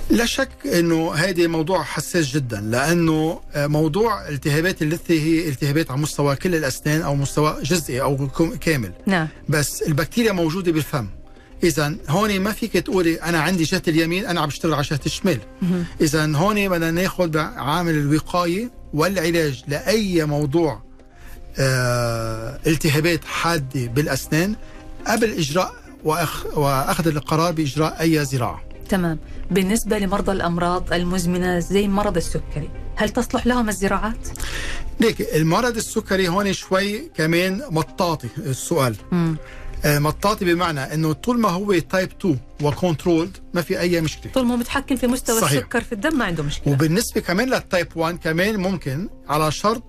لا 0.09 0.25
شك 0.25 0.49
إنه 0.65 1.13
هذا 1.13 1.47
موضوع 1.47 1.83
حساس 1.83 2.25
جدا 2.25 2.61
لأنه 2.61 3.39
موضوع 3.55 4.29
التهابات 4.29 4.81
اللثة 4.81 5.13
هي 5.13 5.49
التهابات 5.49 5.91
على 5.91 6.01
مستوى 6.01 6.35
كل 6.35 6.55
الأسنان 6.55 7.01
أو 7.01 7.15
مستوى 7.15 7.57
جزئي 7.63 8.01
أو 8.01 8.29
كامل. 8.61 8.91
نعم. 9.05 9.27
بس 9.49 9.81
البكتيريا 9.81 10.31
موجودة 10.31 10.71
بالفم. 10.71 11.07
إذا 11.65 11.95
هون 12.09 12.39
ما 12.39 12.51
فيك 12.51 12.73
تقولي 12.73 13.21
أنا 13.21 13.39
عندي 13.39 13.63
جهة 13.63 13.81
اليمين 13.87 14.25
أنا 14.25 14.41
عم 14.41 14.47
بشتغل 14.47 14.73
على 14.73 14.83
جهة 14.83 14.99
الشمال. 15.05 15.39
إذا 16.01 16.35
هون 16.35 16.69
بدنا 16.69 16.91
ناخذ 16.91 17.37
عامل 17.37 17.93
الوقاية 17.93 18.71
والعلاج 18.93 19.63
لأي 19.67 20.25
موضوع 20.25 20.81
آه 21.57 22.59
التهابات 22.67 23.25
حادة 23.25 23.87
بالأسنان 23.87 24.55
قبل 25.07 25.31
إجراء 25.31 25.73
وأخ 26.03 26.57
وأخذ 26.57 27.07
القرار 27.07 27.51
بإجراء 27.51 28.01
أي 28.01 28.25
زراعة. 28.25 28.61
تمام. 28.89 29.19
بالنسبة 29.51 29.97
لمرضى 29.97 30.31
الأمراض 30.31 30.93
المزمنة 30.93 31.59
زي 31.59 31.87
مرض 31.87 32.17
السكري 32.17 32.69
هل 32.95 33.09
تصلح 33.09 33.47
لهم 33.47 33.69
الزراعات؟ 33.69 34.27
ليك 34.99 35.21
المرض 35.35 35.75
السكري 35.75 36.27
هون 36.27 36.53
شوي 36.53 37.11
كمان 37.15 37.61
مطاطي 37.69 38.27
السؤال. 38.37 38.95
مم. 39.11 39.37
آه، 39.85 39.99
مطاطي 39.99 40.45
بمعنى 40.45 40.79
إنه 40.93 41.13
طول 41.13 41.39
ما 41.39 41.49
هو 41.49 41.79
type 41.79 42.09
2 42.21 42.37
و 42.63 42.70
controlled 42.70 43.37
ما 43.53 43.61
في 43.61 43.79
أي 43.79 44.01
مشكلة. 44.01 44.31
طول 44.31 44.45
ما 44.45 44.53
هو 44.53 44.57
متحكم 44.57 44.95
في 44.95 45.07
مستوى 45.07 45.41
صحيح. 45.41 45.51
السكر 45.59 45.81
في 45.81 45.91
الدم 45.91 46.17
ما 46.17 46.25
عنده 46.25 46.43
مشكلة. 46.43 46.73
وبالنسبة 46.73 47.21
كمان 47.21 47.49
لل 47.49 47.62
type 47.62 47.87
1 47.95 48.17
كمان 48.23 48.57
ممكن 48.57 49.09
على 49.29 49.51
شرط 49.51 49.83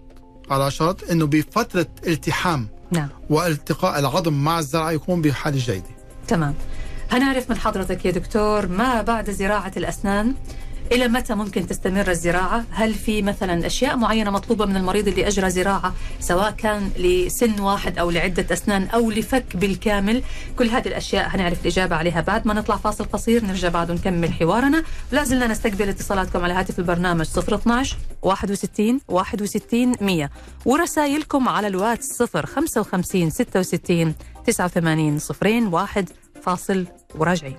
على 0.51 0.71
شرط 0.71 1.11
إنه 1.11 1.27
بفترة 1.27 1.87
التحام 2.07 2.69
نعم. 2.91 3.09
والتقاء 3.31 3.99
العظم 3.99 4.45
مع 4.45 4.59
الزرعه 4.59 4.91
يكون 4.91 5.23
بحالة 5.23 5.59
جيدة. 5.59 5.97
تمام. 6.29 6.55
هنعرف 7.11 7.51
من 7.51 7.57
حضرتك 7.57 8.05
يا 8.05 8.11
دكتور 8.11 8.67
ما 8.67 9.03
بعد 9.03 9.31
زراعة 9.31 9.73
الأسنان؟ 9.77 10.35
إلى 10.93 11.09
متى 11.09 11.35
ممكن 11.35 11.67
تستمر 11.67 12.11
الزراعة؟ 12.11 12.65
هل 12.71 12.95
في 12.95 13.23
مثلا 13.23 13.67
أشياء 13.67 13.97
معينة 13.97 14.31
مطلوبة 14.31 14.67
من 14.67 14.77
المريض 14.77 15.09
اللي 15.09 15.27
أجرى 15.29 15.51
زراعة 15.51 15.95
سواء 16.21 16.51
كان 16.51 16.91
لسن 16.99 17.61
واحد 17.61 17.99
أو 17.99 18.11
لعدة 18.11 18.47
أسنان 18.53 18.85
أو 18.87 19.11
لفك 19.11 19.57
بالكامل؟ 19.57 20.23
كل 20.59 20.69
هذه 20.69 20.89
الأشياء 20.89 21.29
هنعرف 21.29 21.61
الإجابة 21.63 21.97
عليها 21.97 22.21
بعد 22.21 22.47
ما 22.47 22.55
نطلع 22.55 22.77
فاصل 22.77 23.05
قصير 23.05 23.45
نرجع 23.45 23.69
بعد 23.69 23.91
ونكمل 23.91 24.33
حوارنا 24.33 24.83
لا 25.13 25.25
زلنا 25.25 25.47
نستقبل 25.47 25.89
اتصالاتكم 25.89 26.45
على 26.45 26.55
هاتف 26.55 26.79
البرنامج 26.79 27.27
012 27.39 27.97
61 28.23 29.01
61 29.09 29.93
100 30.01 30.31
ورسائلكم 30.65 31.49
على 31.49 31.67
الواتس 31.67 32.23
055 32.23 33.31
66 33.31 34.15
89 34.47 35.19
صفرين 35.19 35.67
واحد 35.67 36.09
فاصل 36.43 36.87
وراجعين 37.15 37.57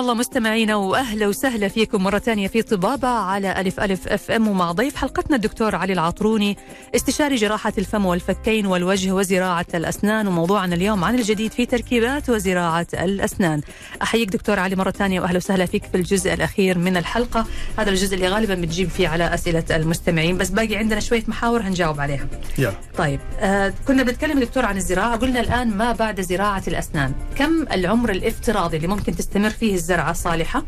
الله 0.00 0.14
مستمعينا 0.14 0.76
وأهلا 0.76 1.26
وسهلا 1.26 1.68
فيكم 1.68 2.02
مرة 2.02 2.18
ثانية 2.18 2.48
في 2.48 2.62
طبابة 2.62 3.08
على 3.08 3.60
ألف 3.60 3.80
ألف 3.80 4.08
أف 4.08 4.30
إم 4.30 4.48
ومع 4.48 4.72
ضيف 4.72 4.96
حلقتنا 4.96 5.36
الدكتور 5.36 5.74
علي 5.74 5.92
العطروني. 5.92 6.56
استشاري 6.94 7.36
جراحة 7.36 7.72
الفم 7.78 8.06
والفكين 8.06 8.66
والوجه 8.66 9.12
وزراعة 9.12 9.66
الأسنان 9.74 10.28
وموضوعنا 10.28 10.74
اليوم 10.74 11.04
عن 11.04 11.14
الجديد 11.14 11.52
في 11.52 11.66
تركيبات 11.66 12.30
وزراعة 12.30 12.86
الأسنان. 12.94 13.60
أحييك 14.02 14.28
دكتور 14.28 14.58
علي 14.58 14.76
مرة 14.76 14.90
ثانية 14.90 15.20
وأهلا 15.20 15.36
وسهلا 15.36 15.66
فيك 15.66 15.84
في 15.84 15.96
الجزء 15.96 16.34
الأخير 16.34 16.78
من 16.78 16.96
الحلقة، 16.96 17.46
هذا 17.78 17.90
الجزء 17.90 18.14
اللي 18.14 18.28
غالبا 18.28 18.54
بتجيب 18.54 18.88
فيه 18.88 19.08
على 19.08 19.34
أسئلة 19.34 19.64
المستمعين 19.70 20.38
بس 20.38 20.50
باقي 20.50 20.76
عندنا 20.76 21.00
شوية 21.00 21.24
محاور 21.28 21.62
هنجاوب 21.62 22.00
عليها. 22.00 22.26
يلا 22.58 22.72
طيب 22.98 23.20
آه 23.40 23.72
كنا 23.88 24.02
بنتكلم 24.02 24.40
دكتور 24.40 24.64
عن 24.64 24.76
الزراعة 24.76 25.16
قلنا 25.16 25.40
الآن 25.40 25.68
ما 25.76 25.92
بعد 25.92 26.20
زراعة 26.20 26.62
الأسنان 26.68 27.12
كم 27.36 27.62
العمر 27.72 28.10
الافتراضي 28.10 28.76
اللي 28.76 28.88
ممكن 28.88 29.16
تستمر 29.16 29.50
فيه 29.50 29.74
الزرعة 29.74 30.12
صالحة 30.12 30.64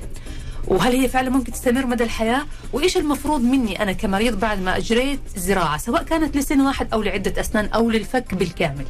وهل 0.68 0.92
هي 0.92 1.09
فعلا 1.09 1.31
ممكن 1.31 1.53
تستمر 1.53 1.87
مدى 1.87 2.05
الحياة؟ 2.05 2.46
وإيش 2.73 2.96
المفروض 2.96 3.40
مني 3.40 3.83
أنا 3.83 3.92
كمريض 3.92 4.40
بعد 4.40 4.61
ما 4.61 4.77
أجريت 4.77 5.20
زراعة 5.37 5.79
سواء 5.79 6.03
كانت 6.03 6.37
لسن 6.37 6.61
واحد 6.61 6.92
أو 6.92 7.03
لعدة 7.03 7.40
أسنان 7.40 7.66
أو 7.66 7.90
للفك 7.90 8.35
بالكامل؟ 8.35 8.85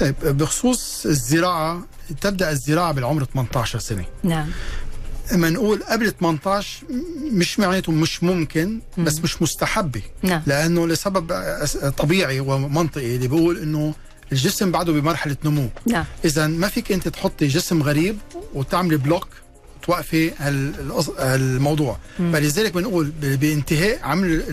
طيب 0.00 0.14
بخصوص 0.24 1.06
الزراعة 1.06 1.82
تبدأ 2.20 2.50
الزراعة 2.50 2.92
بالعمر 2.92 3.24
18 3.24 3.78
سنة. 3.78 4.04
نعم. 4.22 4.46
اما 5.34 5.50
نقول 5.50 5.82
قبل 5.82 6.12
18 6.20 6.84
مش 7.32 7.58
معناته 7.58 7.92
مش 7.92 8.22
ممكن 8.22 8.80
بس 8.98 9.18
مش 9.20 9.42
مستحبة. 9.42 10.02
نعم. 10.22 10.42
لأنه 10.46 10.86
لسبب 10.86 11.32
طبيعي 11.96 12.40
ومنطقي 12.40 13.16
اللي 13.16 13.28
بيقول 13.28 13.58
إنه 13.58 13.94
الجسم 14.32 14.70
بعده 14.70 14.92
بمرحلة 14.92 15.36
نمو. 15.44 15.68
نعم. 15.86 16.04
اذا 16.24 16.46
ما 16.46 16.68
فيك 16.68 16.92
أنت 16.92 17.08
تحطي 17.08 17.46
جسم 17.46 17.82
غريب 17.82 18.18
وتعملي 18.54 18.96
بلوك 18.96 19.28
توقفي 19.86 20.32
الموضوع 21.18 21.98
مم. 22.18 22.32
فلذلك 22.32 22.72
بنقول 22.74 23.10
بانتهاء 23.20 23.98
عمل 24.02 24.26
ال- 24.32 24.44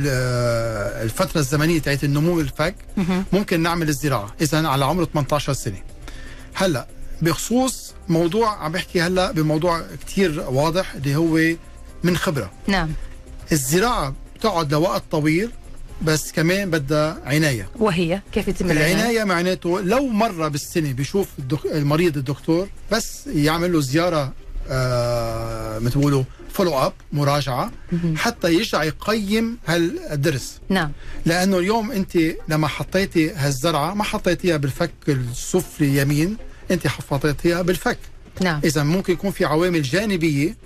الفترة 1.03 1.39
الزمنية 1.39 1.79
تاعت 1.79 2.03
النمو 2.03 2.39
الفك 2.39 2.75
مهم. 2.97 3.25
ممكن 3.33 3.59
نعمل 3.59 3.89
الزراعة 3.89 4.33
إذا 4.41 4.67
على 4.67 4.85
عمر 4.85 5.05
18 5.05 5.53
سنة 5.53 5.81
هلأ 6.53 6.87
بخصوص 7.21 7.93
موضوع 8.09 8.63
عم 8.63 8.71
بحكي 8.71 9.01
هلأ 9.01 9.31
بموضوع 9.31 9.81
كتير 10.05 10.39
واضح 10.49 10.93
اللي 10.95 11.15
هو 11.15 11.55
من 12.03 12.17
خبرة 12.17 12.51
نعم 12.67 12.89
الزراعة 13.51 14.13
بتقعد 14.35 14.71
لوقت 14.71 15.03
طويل 15.11 15.49
بس 16.01 16.31
كمان 16.31 16.69
بدها 16.69 17.17
عناية 17.25 17.69
وهي 17.79 18.21
كيف 18.33 18.47
يتم 18.47 18.65
العناية؟ 18.71 18.93
العناية 18.93 19.23
معناته 19.23 19.81
لو 19.81 20.07
مرة 20.07 20.47
بالسنة 20.47 20.91
بيشوف 20.91 21.27
الدك... 21.39 21.65
المريض 21.65 22.17
الدكتور 22.17 22.67
بس 22.91 23.27
يعمل 23.27 23.73
له 23.73 23.81
زيارة 23.81 24.33
آه 24.69 25.79
مثل 25.79 25.97
بيقولوا 25.99 26.23
follow 26.53 26.77
up 26.77 26.93
مراجعة. 27.13 27.71
حتى 28.15 28.53
يرجع 28.53 28.83
يقيم 28.83 29.57
هالدرس 29.67 30.59
نعم 30.69 30.91
لأنه 31.25 31.57
اليوم 31.57 31.91
أنت 31.91 32.17
لما 32.47 32.67
حطيتي 32.67 33.31
هالزرعة 33.31 33.93
ما 33.93 34.03
حطيتيها 34.03 34.57
بالفك 34.57 34.91
السفلي 35.07 35.97
يمين 35.97 36.37
أنت 36.71 36.87
حطيتيها 36.87 37.61
بالفك 37.61 37.97
نعم 38.41 38.61
إذا 38.63 38.83
ممكن 38.83 39.13
يكون 39.13 39.31
في 39.31 39.45
عوامل 39.45 39.81
جانبية 39.81 40.57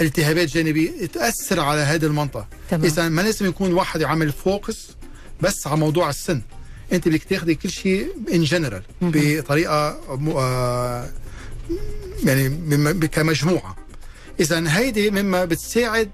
التهابات 0.00 0.48
جانبية 0.48 1.06
تأثر 1.06 1.60
على 1.60 1.80
هذه 1.80 2.04
المنطقة 2.04 2.46
إذا 2.72 3.08
ما 3.08 3.22
لازم 3.22 3.46
يكون 3.46 3.72
واحد 3.72 4.00
يعمل 4.00 4.32
focus 4.32 4.86
بس 5.40 5.66
على 5.66 5.76
موضوع 5.76 6.10
السن 6.10 6.42
أنت 6.92 7.08
بدك 7.08 7.24
تاخذي 7.24 7.54
كل 7.54 7.70
شيء 7.70 8.08
in 8.34 8.44
general. 8.44 8.82
بطريقة. 9.02 9.98
آه 10.36 11.08
يعني 12.24 12.48
بم- 12.48 13.06
كمجموعة. 13.06 13.76
اذا 14.40 14.76
هيدي 14.78 15.10
مما 15.10 15.44
بتساعد 15.44 16.10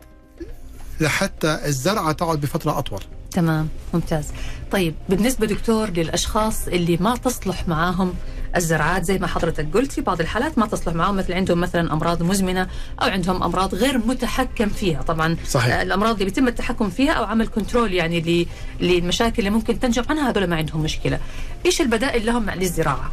لحتى 1.01 1.59
الزرعة 1.67 2.13
تقعد 2.13 2.41
بفترة 2.41 2.79
أطول. 2.79 3.01
تمام 3.31 3.69
ممتاز. 3.95 4.25
طيب 4.73 4.95
بالنسبة 5.09 5.47
دكتور 5.47 5.91
للأشخاص 5.91 6.69
اللي 6.69 6.97
ما 6.97 7.17
تصلح 7.17 7.69
معاهم 7.69 8.15
الزراعات 8.57 9.05
زي 9.05 9.19
ما 9.19 9.27
حضرتك 9.27 9.67
قلت 9.75 9.93
في 9.93 10.01
بعض 10.01 10.21
الحالات 10.21 10.59
ما 10.59 10.67
تصلح 10.67 10.95
معاهم 10.95 11.17
مثل 11.17 11.33
عندهم 11.33 11.61
مثلا 11.61 11.93
أمراض 11.93 12.23
مزمنة 12.23 12.63
أو 13.03 13.09
عندهم 13.09 13.43
أمراض 13.43 13.75
غير 13.75 13.99
متحكم 13.99 14.69
فيها. 14.69 15.03
طبعا 15.03 15.37
صحيح. 15.49 15.75
آه، 15.75 15.83
الأمراض 15.83 16.13
اللي 16.13 16.25
بيتم 16.25 16.49
التحكم 16.49 16.91
فيها 16.91 17.13
أو 17.13 17.25
عمل 17.25 17.47
control 17.49 17.93
يعني 17.95 18.47
للمشاكل 18.81 19.39
اللي 19.39 19.51
ممكن 19.51 19.81
تنجم 19.81 20.03
عنها 20.11 20.31
هذول 20.31 20.47
ما 20.47 20.57
عندهم 20.57 20.81
مشكلة. 20.83 21.21
إيش 21.67 21.81
البدائل 21.81 22.27
لهم 22.27 22.51
للزراعة؟ 22.51 23.13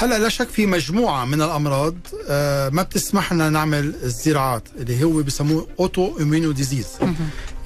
هلا 0.00 0.18
لا 0.18 0.28
شك 0.28 0.48
في 0.48 0.66
مجموعة 0.66 1.24
من 1.24 1.42
الأمراض 1.42 1.94
آه 2.28 2.68
ما 2.68 2.82
بتسمح 2.82 3.32
لنا 3.32 3.50
نعمل 3.50 3.94
الزراعات 4.02 4.62
اللي 4.76 5.04
هو 5.04 5.22
بسموه 5.22 5.66
autoimmune 5.80 6.52
disease 6.52 6.86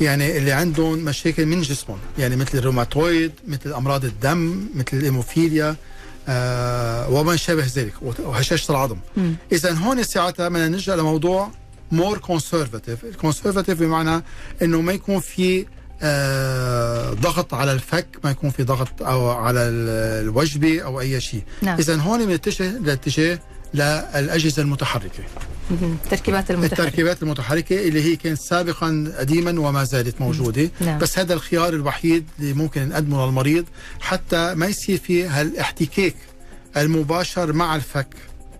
يعني 0.00 0.36
اللي 0.38 0.52
عندهم 0.52 0.98
مشاكل 0.98 1.46
من 1.46 1.62
جسمهم 1.62 1.98
يعني 2.18 2.36
مثل 2.36 2.58
الروماتويد 2.58 3.32
مثل 3.48 3.72
أمراض 3.72 4.04
الدم 4.04 4.66
مثل 4.74 4.86
الهيموفيليا 4.92 5.76
آه 6.28 7.10
وما 7.10 7.36
شابه 7.36 7.66
ذلك 7.76 7.94
وهشاشة 8.02 8.70
العظم. 8.70 8.96
اذا 9.52 9.72
هون 9.72 10.02
ساعتها 10.02 10.48
بدنا 10.48 10.68
نرجع 10.68 10.94
لموضوع 10.94 11.50
more 11.92 12.18
conservative 12.18 13.04
ال 13.04 13.10
conservative 13.10 13.80
بمعنى 13.80 14.22
إنه 14.62 14.80
ما 14.80 14.92
يكون 14.92 15.20
في 15.20 15.66
آه 16.02 17.10
ضغط 17.12 17.54
على 17.54 17.72
الفك 17.72 18.06
ما 18.24 18.30
يكون 18.30 18.50
في 18.50 18.62
ضغط 18.62 19.02
أو 19.02 19.30
على 19.30 19.60
ال- 19.60 20.24
الوجبة 20.24 20.80
أو 20.80 21.00
أي 21.00 21.20
شيء. 21.20 21.42
نعم. 21.62 21.78
اذا 21.78 21.96
هون 21.96 22.26
بنتجه 22.26 22.78
لاتجاه 22.78 23.38
للأجهزة 23.74 24.62
المتحركة. 24.62 25.24
مهم. 25.70 25.96
تركيبات 26.10 26.50
المتحركة. 26.50 26.82
التركيبات 26.82 27.22
المتحركة 27.22 27.88
اللي 27.88 28.02
هي 28.02 28.16
كانت 28.16 28.38
سابقا 28.38 29.12
قديما 29.18 29.60
وما 29.60 29.84
زالت 29.84 30.20
موجودة. 30.20 30.70
نعم. 30.80 30.98
بس 30.98 31.18
هذا 31.18 31.34
الخيار 31.34 31.74
الوحيد 31.74 32.26
اللي 32.40 32.52
ممكن 32.52 32.88
نقدمه 32.88 33.26
للمريض 33.26 33.64
حتى 34.00 34.54
ما 34.54 34.66
يصير 34.66 34.98
في 34.98 35.24
هالإحتكاك 35.26 36.14
المباشر 36.76 37.52
مع 37.52 37.76
الفك. 37.76 38.08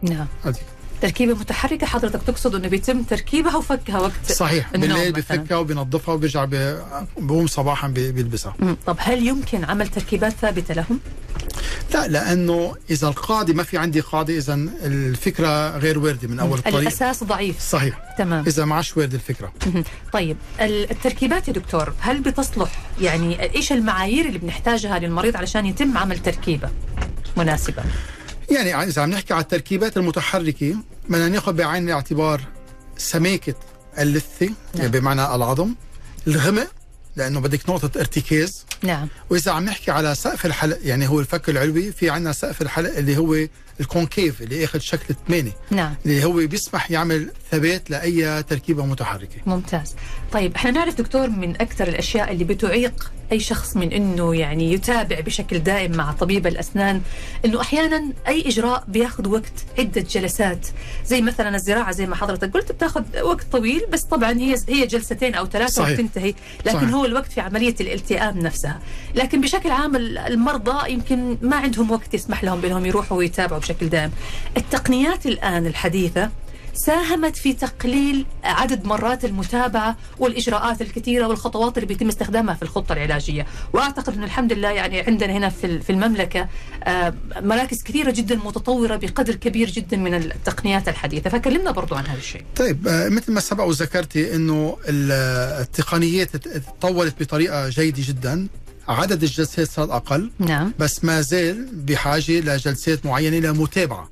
نعم. 0.03 0.27
هذه 1.05 1.11
تركيبة 1.11 1.35
متحركة 1.35 1.87
حضرتك 1.87 2.23
تقصد 2.23 2.55
أنه 2.55 2.69
بيتم 2.69 3.03
تركيبها 3.03 3.57
وفكها 3.57 3.99
وقت 3.99 4.33
صحيح 4.33 4.71
بالليل. 4.73 5.13
بفكها 5.13 5.57
وبنظفها 5.57 6.15
وبيرجع 6.15 6.45
بقوم 7.19 7.47
صباحا 7.47 7.89
بي- 7.89 8.13
بيلبسها. 8.13 8.55
طب 8.87 8.97
هل 8.99 9.27
يمكن 9.27 9.65
عمل 9.65 9.89
تركيبات 9.89 10.33
ثابتة 10.33 10.75
لهم؟ 10.75 11.01
لا 11.95 12.09
لأنه 12.09 12.75
إذا 12.91 13.09
القاعده 13.09 13.55
ما 13.55 13.63
في 13.63 13.79
عندي 13.79 14.01
قاعدة 14.01 14.37
إذا 14.39 14.55
الفكرة 14.85 15.79
غير 15.79 15.99
وارده 15.99 16.29
من 16.29 16.41
أول 16.41 16.59
الطريق 16.59 16.77
الأساس 16.79 17.25
ضعيف 17.25 17.61
صحيح 17.61 18.15
تمام 18.19 18.45
إذا 18.47 18.65
ما 18.65 18.75
عادش 18.75 18.97
وارده 18.97 19.15
الفكرة. 19.15 19.53
طيب 20.13 20.37
ال- 20.61 20.91
التركيبات 20.91 21.49
يا 21.49 21.53
دكتور 21.53 21.93
هل 22.01 22.21
بتصلح 22.21 22.71
يعني 23.01 23.55
إيش 23.57 23.73
المعايير 23.73 24.27
اللي 24.27 24.39
بنحتاجها 24.39 24.99
للمريض 24.99 25.37
علشان 25.37 25.67
يتم 25.67 25.99
عمل 25.99 26.19
تركيبة 26.19 26.69
مناسبة؟ 27.37 27.83
يعني 28.51 28.83
إذا 28.83 29.03
عم 29.03 29.11
نحكي 29.11 29.35
على 29.35 29.43
التركيبات 29.43 29.97
المتحركة 29.97 30.77
بدنا 31.09 31.29
ناخذ 31.29 31.53
بعين 31.53 31.89
الاعتبار 31.89 32.41
سماكه 32.97 33.55
اللثة 33.99 34.51
يعني 34.75 34.89
بمعنى 34.89 35.35
العظم 35.35 35.75
الغمق 36.27 36.69
لأنه 37.17 37.41
بدك 37.41 37.71
نقطة 37.71 38.01
ارتكاز. 38.01 38.65
نعم. 38.83 39.09
وإذا 39.31 39.53
عم 39.53 39.65
نحكي 39.65 39.91
على 39.91 40.15
سقف 40.15 40.47
الحلق 40.47 40.79
يعني 40.83 41.09
هو 41.09 41.21
الفك 41.21 41.49
العلوي 41.49 41.93
في 41.93 42.11
عندنا 42.11 42.33
سقف 42.33 42.63
الحلق 42.63 42.97
اللي 42.97 43.17
هو 43.17 43.47
الكونكيف 43.81 44.43
اللي 44.43 44.65
اخذ 44.65 44.79
شكل 44.79 45.05
الثمانيه 45.11 45.53
نعم. 45.71 45.95
اللي 46.07 46.25
هو 46.25 46.33
بيسمح 46.33 46.91
يعمل 46.91 47.31
ثبات 47.51 47.91
لأي 47.91 48.43
تركيبة 48.43 48.87
متحركة. 48.87 49.37
ممتاز. 49.47 49.95
طيب 50.33 50.55
إحنا 50.57 50.71
نعرف 50.71 50.95
دكتور 50.99 51.29
من 51.31 51.51
أكثر 51.61 51.89
الأشياء 51.89 52.33
اللي 52.33 52.45
بتعيق 52.45 53.13
أي 53.33 53.41
شخص 53.41 53.77
من 53.77 53.93
إنه 53.93 54.35
يعني 54.35 54.73
يتابع 54.73 55.21
بشكل 55.21 55.59
دائم 55.59 55.93
مع 55.97 56.13
طبيب 56.13 56.47
الأسنان 56.47 57.01
إنه 57.45 57.61
أحيانا 57.61 58.13
أي 58.29 58.49
إجراء 58.49 58.85
بياخذ 58.89 59.29
وقت 59.29 59.53
عدة 59.79 60.01
جلسات. 60.01 60.67
زي 61.07 61.21
مثلا 61.21 61.57
الزراعة 61.57 61.93
زي 61.93 62.07
ما 62.07 62.17
حضرتك 62.17 62.53
قلت 62.55 62.73
بتاخذ 62.73 63.03
وقت 63.23 63.47
طويل 63.53 63.81
بس 63.93 64.03
طبعا 64.03 64.33
هي 64.33 64.57
هي 64.69 64.87
جلستين 64.87 65.35
أو 65.35 65.47
ثلاثة. 65.47 65.83
وتنتهي 65.93 66.35
لكن 66.67 66.79
صحيح. 66.79 66.91
هو 66.91 67.05
الوقت 67.05 67.33
في 67.33 67.41
عملية 67.41 67.75
الالتئام 67.81 68.39
نفسها. 68.39 68.81
لكن 69.15 69.41
بشكل 69.41 69.71
عام 69.71 69.97
ال- 69.97 70.19
المرضى 70.19 70.93
يمكن 70.93 71.37
ما 71.43 71.57
عندهم 71.57 71.91
وقت 71.91 72.15
يسمح 72.15 72.45
لهم 72.45 72.61
بأنهم 72.61 72.87
يروحوا 72.87 73.19
ويتابعوا. 73.19 73.62
بشكل 73.63 73.89
دائم. 73.89 74.11
التقنيات 74.57 75.27
الآن 75.27 75.67
الحديثة 75.67 76.31
ساهمت 76.75 77.37
في 77.37 77.53
تقليل 77.53 78.27
عدد 78.45 78.85
مرات 78.85 79.25
المتابعة 79.25 79.97
والإجراءات 80.19 80.83
الكثيرة 80.83 81.27
والخطوات 81.27 81.77
اللي 81.79 81.87
بيتم 81.87 82.09
استخدامها 82.09 82.55
في 82.55 82.63
الخطة 82.63 82.93
العلاجية. 82.93 83.47
وأعتقد 83.73 84.17
أن 84.17 84.25
الحمد 84.25 84.53
لله 84.53 84.71
يعني 84.71 85.01
عندنا 85.01 85.33
هنا 85.33 85.49
في 85.49 85.91
المملكة 85.91 86.49
آه، 86.85 87.15
مراكز 87.41 87.83
كثيرة 87.83 88.11
جدا 88.11 88.35
متطورة 88.37 88.97
بقدر 88.97 89.35
كبير 89.35 89.71
جدا 89.71 89.97
من 89.97 90.15
التقنيات 90.15 90.89
الحديثة. 90.89 91.31
فكلمنا 91.31 91.71
برضو 91.71 91.95
عن 91.95 92.07
هذا 92.07 92.19
الشيء. 92.19 92.45
طيب 92.57 92.89
آه، 92.89 93.09
مثل 93.09 93.33
ما 93.33 93.41
سبق 93.41 93.65
وذكرتي 93.65 94.37
ال- 94.89 95.13
التقنيات 95.61 96.35
ات- 96.35 96.49
تطورت 96.49 97.23
بطريقة 97.23 97.69
جيدة 97.69 98.03
جدا. 98.07 98.49
عدد 98.89 99.23
الجلسات 99.23 99.71
صار 99.71 99.97
أقل 99.97 100.31
نعم. 100.39 100.73
بس 100.79 101.05
ما 101.05 101.21
زال 101.21 101.69
بحاجة 101.73 102.41
لجلسات 102.41 103.07
معينة 103.07 103.49
لمتابعة. 103.49 104.11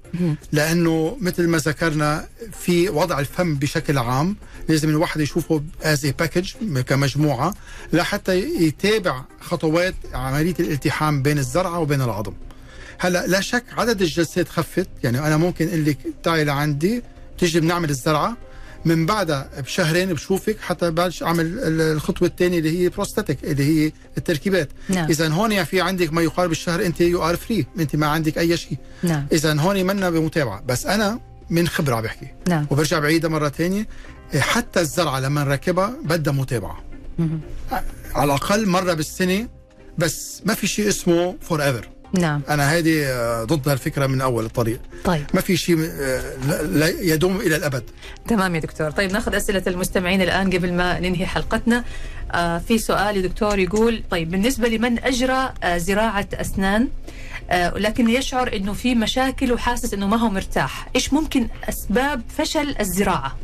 لأنه 0.53 1.17
مثل 1.21 1.49
ما 1.49 1.59
ذكرنا 1.59 2.29
في 2.61 2.89
وضع 2.89 3.19
الفم 3.21 3.55
بشكل 3.55 3.99
عام 3.99 4.37
لازم 4.69 4.89
الواحد 4.89 5.21
يشوفه 5.21 5.63
as 5.83 6.07
package 6.07 6.53
كمجموعة 6.87 7.55
لحتى 7.93 8.39
يتابع 8.39 9.25
خطوات 9.41 9.95
عملية 10.15 10.55
الالتحام 10.61 11.23
بين 11.23 11.39
الزرعة 11.39 11.79
وبين 11.79 12.03
العظم. 12.03 12.33
هلأ 12.99 13.27
لا 13.27 13.41
شك 13.41 13.65
عدد 13.77 14.03
الجلسات 14.03 14.49
خفت. 14.49 14.89
يعني 15.05 15.19
أنا 15.19 15.37
ممكن 15.37 15.69
أقول 15.69 15.85
لك 15.85 15.99
تعي 16.23 16.45
لعندي 16.45 17.03
تيجي 17.39 17.61
بنعمل 17.61 17.91
الزرعة 17.91 18.37
من 18.85 19.07
بعدها 19.07 19.49
بشهرين 19.59 20.13
بشوفك 20.13 20.57
حتى 20.61 20.91
بلش 20.91 21.23
أعمل 21.23 21.47
ال- 21.47 21.81
الخطوة 21.81 22.29
الثانية 22.29 22.59
اللي 22.59 22.79
هي 22.85 22.89
prosthetic 22.89 23.45
اللي 23.45 23.65
هي 23.87 23.93
التركيبات. 24.19 24.69
نعم. 24.89 25.09
إذا 25.11 25.29
هون 25.29 25.65
في 25.65 25.81
عندك 25.81 26.13
ما 26.13 26.23
يقارب 26.23 26.51
الشهر 26.51 26.87
أنت 26.87 27.01
you 27.01 27.23
are 27.29 27.37
free 27.37 27.67
أنت 27.79 27.97
ما 27.97 28.07
عندك 28.07 28.39
أي 28.39 28.57
شيء. 28.57 28.79
نعم. 29.03 29.27
إذا 29.33 29.61
هون 29.61 29.85
منا 29.87 30.11
بمتابعة. 30.11 30.63
بس 30.67 30.87
أنا 30.87 31.21
من 31.51 31.69
خبرة 31.69 32.01
بحكي. 32.01 32.27
نعم. 32.49 32.67
وبرجع 32.71 32.99
بعيدها 32.99 33.31
مرة 33.31 33.49
ثانية. 33.49 33.87
حتى 34.39 34.81
الزرعة 34.81 35.21
لما 35.21 35.45
نركبها 35.45 35.97
بدها 36.05 36.33
متابعة. 36.33 36.85
مهم. 37.19 37.41
على 38.15 38.25
الأقل 38.25 38.69
مرة 38.69 38.95
بالسنة 38.95 39.49
بس 39.99 40.43
ما 40.45 40.55
في 40.55 40.67
شيء 40.67 40.89
اسمه 40.89 41.37
forever 41.41 41.89
نعم. 42.13 42.41
أنا 42.49 42.79
هذه 42.79 43.05
آه، 43.07 43.45
ضد 43.45 43.69
هالفكرة 43.69 44.07
من 44.07 44.21
أول 44.21 44.45
الطريق. 44.45 44.81
طيب. 45.05 45.25
ما 45.35 45.41
في 45.41 45.57
شيء 45.57 45.79
آه، 46.01 46.63
لا- 46.63 46.89
يدوم 47.01 47.37
إلى 47.41 47.57
الأبد. 47.57 47.83
تمام 48.29 48.55
يا 48.55 48.61
دكتور. 48.61 48.91
طيب 48.91 49.13
ناخذ 49.13 49.35
أسئلة 49.35 49.63
المستمعين 49.67 50.23
الآن 50.23 50.51
قبل 50.51 50.73
ما 50.73 51.01
ننهي 51.01 51.27
حلقتنا. 51.27 51.85
آه 52.33 52.59
في 52.59 52.79
سؤال 52.79 53.17
يا 53.17 53.23
دكتور 53.23 53.59
يقول 53.59 54.03
طيب 54.11 54.31
بالنسبة 54.31 54.69
لمن 54.69 55.05
أجرى 55.05 55.53
آه 55.63 55.79
زراعة 55.79 56.29
أسنان؟ 56.35 56.89
آه 57.51 57.71
لكن 57.79 58.09
يشعر 58.11 58.57
أنه 58.57 58.73
في 58.73 58.95
مشاكل 58.95 59.53
وحاسس 59.53 59.95
أنه 59.95 60.07
ما 60.07 60.17
هو 60.17 60.29
مرتاح. 60.29 60.89
إيش 60.97 61.13
ممكن 61.13 61.49
أسباب 61.69 62.23
فشل 62.39 62.75
الزراعة؟ 62.81 63.37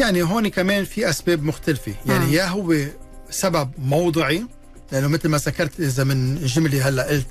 يعني 0.00 0.22
هون 0.22 0.48
كمان 0.48 0.84
في 0.84 1.10
أسباب 1.10 1.42
مختلفة. 1.42 1.92
يعني 2.06 2.24
آه. 2.24 2.28
يا 2.28 2.46
هو 2.46 2.74
سبب 3.30 3.70
موضعي 3.78 4.44
لأنه 4.94 5.08
مثل 5.08 5.28
ما 5.28 5.38
ذكرت 5.38 5.80
إذا 5.80 6.04
من 6.04 6.44
جملة 6.44 6.88
هلأ 6.88 7.02
قلت 7.02 7.26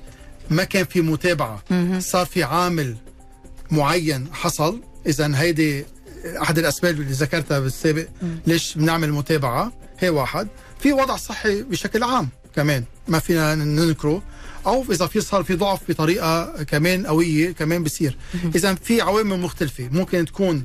ما 0.49 0.63
كان 0.63 0.85
في 0.85 1.01
متابعة. 1.01 1.63
صار 1.99 2.25
في 2.25 2.43
عامل 2.43 2.95
معين 3.71 4.27
حصل. 4.33 4.81
إذا 5.07 5.31
هيدي 5.35 5.85
أحد 6.41 6.57
الأسباب 6.57 7.01
اللي 7.01 7.11
ذكرتها 7.11 7.59
بالسابق 7.59 8.07
ليش 8.47 8.75
بنعمل 8.75 9.11
متابعة؟ 9.11 9.73
هي 9.99 10.09
واحد. 10.09 10.47
في 10.79 10.93
وضع 10.93 11.15
صحي 11.15 11.63
بشكل 11.63 12.03
عام 12.03 12.29
كمان 12.55 12.83
ما 13.07 13.19
فينا 13.19 13.55
ننكره. 13.55 14.23
أو 14.65 14.85
إذا 14.91 15.07
في 15.07 15.21
صار 15.21 15.43
في 15.43 15.55
ضعف 15.55 15.79
بطريقة 15.89 16.63
كمان 16.63 17.07
قوية 17.07 17.51
كمان 17.51 17.83
بصير. 17.83 18.17
إذا 18.55 18.75
في 18.75 19.01
عوامل 19.01 19.39
مختلفة. 19.39 19.89
ممكن 19.91 20.25
تكون 20.25 20.63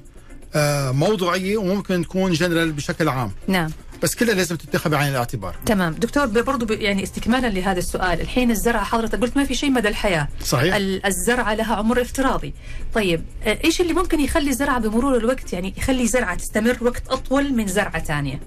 آه، 0.55 0.91
موضوعية 0.91 1.57
وممكن 1.57 2.03
تكون 2.03 2.33
جنرال 2.33 2.73
بشكل 2.73 3.09
عام. 3.09 3.33
نعم. 3.49 3.71
بس 4.03 4.15
كلها 4.15 4.35
لازم 4.35 4.57
تتخذ 4.57 4.91
بعين 4.91 5.11
الاعتبار. 5.11 5.57
تمام. 5.67 5.93
دكتور 5.95 6.27
برضو 6.27 6.75
يعني 6.75 7.03
استكمالا 7.03 7.47
لهذا 7.47 7.79
السؤال. 7.79 8.21
الحين 8.21 8.51
الزرعة 8.51 8.85
حضرتك 8.85 9.21
قلت 9.21 9.37
ما 9.37 9.45
في 9.45 9.55
شيء 9.55 9.71
مدى 9.71 9.89
الحياة. 9.89 10.29
صحيح. 10.45 10.75
ال- 10.75 11.07
الزرعة 11.07 11.55
لها 11.55 11.75
عمر 11.77 12.01
افتراضي. 12.03 12.55
طيب 12.95 13.25
آه، 13.45 13.59
إيش 13.65 13.81
اللي 13.81 13.93
ممكن 13.93 14.21
يخلي 14.21 14.53
زرعة 14.53 14.79
بمرور 14.79 15.17
الوقت 15.17 15.53
يعني 15.53 15.75
يخلي 15.77 16.07
زرعة 16.07 16.35
تستمر 16.35 16.77
وقت 16.81 17.03
أطول 17.09 17.53
من 17.53 17.67
زرعة 17.67 18.05
ثانية؟ 18.05 18.41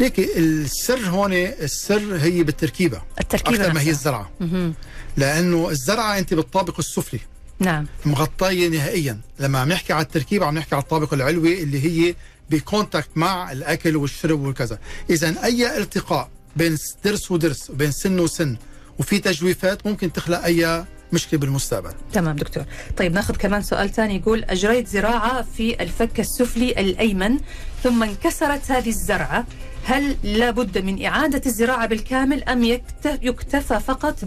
ليك 0.00 0.18
السر 0.18 0.98
هون 0.98 1.32
السر 1.32 2.16
هي 2.16 2.42
بالتركيبة. 2.42 3.02
التركيبة 3.20 3.60
أكثر 3.60 3.74
ما 3.74 3.80
هي. 3.80 3.90
الزرعة. 3.90 4.30
مهم. 4.40 4.74
لأنه 5.16 5.70
الزرعة 5.70 6.18
أنت 6.18 6.34
بالطابق 6.34 6.78
السفلي. 6.78 7.20
نعم. 7.58 7.86
مغطية 8.06 8.68
نهائيا. 8.68 9.20
لما 9.40 9.58
عم 9.58 9.68
نحكي 9.68 9.92
على 9.92 10.02
التركيب 10.04 10.42
عم 10.42 10.58
نحكي 10.58 10.74
على 10.74 10.82
الطابق 10.82 11.14
العلوي 11.14 11.62
اللي 11.62 11.84
هي 11.84 12.14
بكونتاكت 12.50 13.08
مع 13.16 13.52
الأكل 13.52 13.96
والشرب 13.96 14.40
والكذا 14.40 14.78
اذا 15.10 15.44
أي 15.44 15.78
التقاء 15.78 16.28
بين 16.56 16.78
ضرس 17.04 17.30
وضرس 17.30 17.70
وبين 17.70 17.90
سن 17.90 18.20
وسن 18.20 18.56
وفي 18.98 19.18
تجويفات 19.18 19.86
ممكن 19.86 20.12
تخلق 20.12 20.44
أي 20.44 20.84
مشكلة 21.12 21.40
بالمستقبل. 21.40 21.92
تمام 22.12 22.36
دكتور. 22.36 22.64
طيب 22.96 23.12
ناخذ 23.12 23.36
كمان 23.36 23.62
سؤال 23.62 23.92
ثاني 23.92 24.16
يقول 24.16 24.44
أجريت 24.44 24.88
زراعة 24.88 25.42
في 25.56 25.82
الفك 25.82 26.20
السفلي 26.20 26.70
الأيمن 26.80 27.38
ثم 27.82 28.02
انكسرت 28.02 28.70
هذه 28.70 28.88
الزرعة. 28.88 29.46
هل 29.84 30.16
لابد 30.22 30.78
من 30.78 31.04
إعادة 31.04 31.42
الزراعة 31.46 31.86
بالكامل 31.86 32.44
أم 32.44 32.64
يكت- 32.64 33.18
يكتفى 33.22 33.80
فقط 33.80 34.18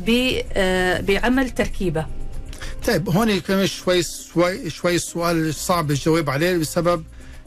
آه، 0.53 1.01
بعمل 1.01 1.49
تركيبة؟ 1.49 2.05
طيب 2.88 3.09
هون 3.09 3.39
كمان 3.39 3.67
شوي 3.67 4.03
شوي 4.34 4.70
شوي 4.70 4.95
السؤال 4.95 5.53
صعب 5.55 5.91
الجواب 5.91 6.30
عليه 6.30 6.57
بسبب 6.57 7.03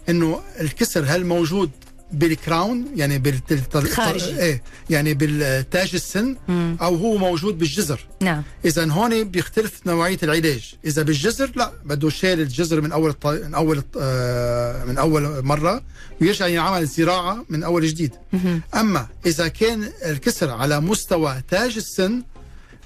إنه 0.09 0.41
الكسر 0.61 1.05
هل 1.09 1.27
موجود 1.27 1.71
بالكراون؟ 2.13 2.87
يعني 2.97 3.19
بال 3.19 3.41
خارجي. 3.75 4.39
إيه 4.41 4.63
يعني 4.91 5.15
بالتاج 5.15 5.91
السن؟ 5.95 6.37
مم. 6.49 6.77
أو 6.83 6.97
هو 6.97 7.17
موجود 7.17 7.59
بالجذر 7.59 8.01
نعم. 8.21 8.43
إذا 8.65 8.91
هون 8.91 9.25
بيختلف 9.25 9.87
نوعية 9.87 10.19
العلاج. 10.23 10.75
إذا 10.85 11.03
بالجذر 11.03 11.53
لا 11.57 11.73
بده 11.85 12.11
شيل 12.11 12.41
الجذر 12.41 12.81
من 12.81 12.93
أول 12.93 13.11
الط... 13.11 13.27
من 13.27 13.55
أول 13.55 13.83
آه 14.01 14.85
من 14.85 14.99
أول 14.99 15.45
مرة 15.45 15.83
ويرجع 16.21 16.47
ينعمل 16.47 16.87
زراعة 16.87 17.45
من 17.49 17.63
أول 17.63 17.87
جديد. 17.87 18.13
مهم. 18.33 18.61
أما 18.75 19.07
إذا 19.27 19.49
كان 19.49 19.93
الكسر 20.07 20.51
على 20.51 20.81
مستوى 20.81 21.43
تاج 21.51 21.77
السن 21.77 22.23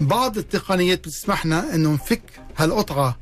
بعض 0.00 0.38
التقنيات 0.38 0.98
بتسمحنا 0.98 1.74
إنه 1.74 1.92
نفك 1.92 2.22
هالقطعة. 2.56 3.18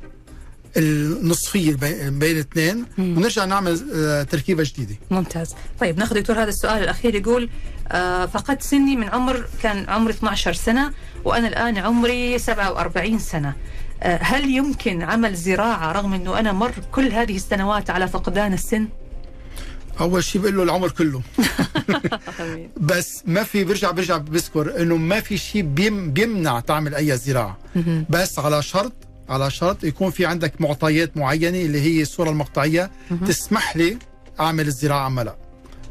النصفية 0.76 1.74
بي- 1.74 2.10
بين 2.10 2.38
اثنين 2.38 2.84
ونرجع 2.98 3.44
نعمل 3.44 3.80
آه، 3.94 4.22
تركيبة 4.22 4.62
جديدة. 4.62 4.94
ممتاز. 5.10 5.54
طيب 5.80 5.98
ناخذ 5.98 6.14
دكتور 6.20 6.36
هذا 6.42 6.48
السؤال 6.48 6.82
الأخير 6.82 7.14
يقول 7.14 7.50
آه 7.88 8.26
فقدت 8.26 8.62
سني 8.62 8.96
من 8.96 9.08
عمر 9.08 9.44
كان 9.62 9.88
عمري 9.88 10.12
12 10.12 10.52
سنة 10.52 10.92
وأنا 11.24 11.48
الآن 11.48 11.78
عمري 11.78 12.38
47 12.38 13.18
سنة. 13.18 13.54
آه 14.02 14.18
هل 14.22 14.50
يمكن 14.50 15.02
عمل 15.02 15.34
زراعة 15.34 15.92
رغم 15.92 16.14
أنه 16.14 16.38
أنا 16.40 16.52
مر 16.52 16.72
كل 16.92 17.12
هذه 17.12 17.36
السنوات 17.36 17.90
على 17.90 18.08
فقدان 18.08 18.52
السن؟ 18.52 18.88
أول 20.00 20.24
شيء 20.24 20.40
بقول 20.42 20.56
له 20.56 20.62
العمر 20.62 20.90
كله. 20.90 21.22
بس 22.80 23.22
ما 23.26 23.42
في 23.42 23.64
برجع 23.64 23.90
برجع 23.90 24.16
بذكر 24.16 24.82
إنه 24.82 24.96
ما 24.96 25.20
في 25.20 25.38
شيء 25.38 25.62
بيم 25.62 26.12
بيمنع 26.12 26.60
تعمل 26.60 26.94
أي 26.94 27.16
زراعة. 27.16 27.58
بس 28.10 28.38
على 28.38 28.62
شرط 28.62 28.92
على 29.28 29.50
شرط 29.50 29.84
يكون 29.84 30.10
في 30.10 30.26
عندك 30.26 30.60
معطيات 30.60 31.16
معينة 31.16 31.58
اللي 31.58 31.80
هي 31.80 32.02
الصورة 32.02 32.30
المقطعية 32.30 32.90
تسمح 33.26 33.76
لي 33.76 33.98
أعمل 34.40 34.66
الزراعة 34.66 35.06
ام 35.06 35.20
لا 35.20 35.36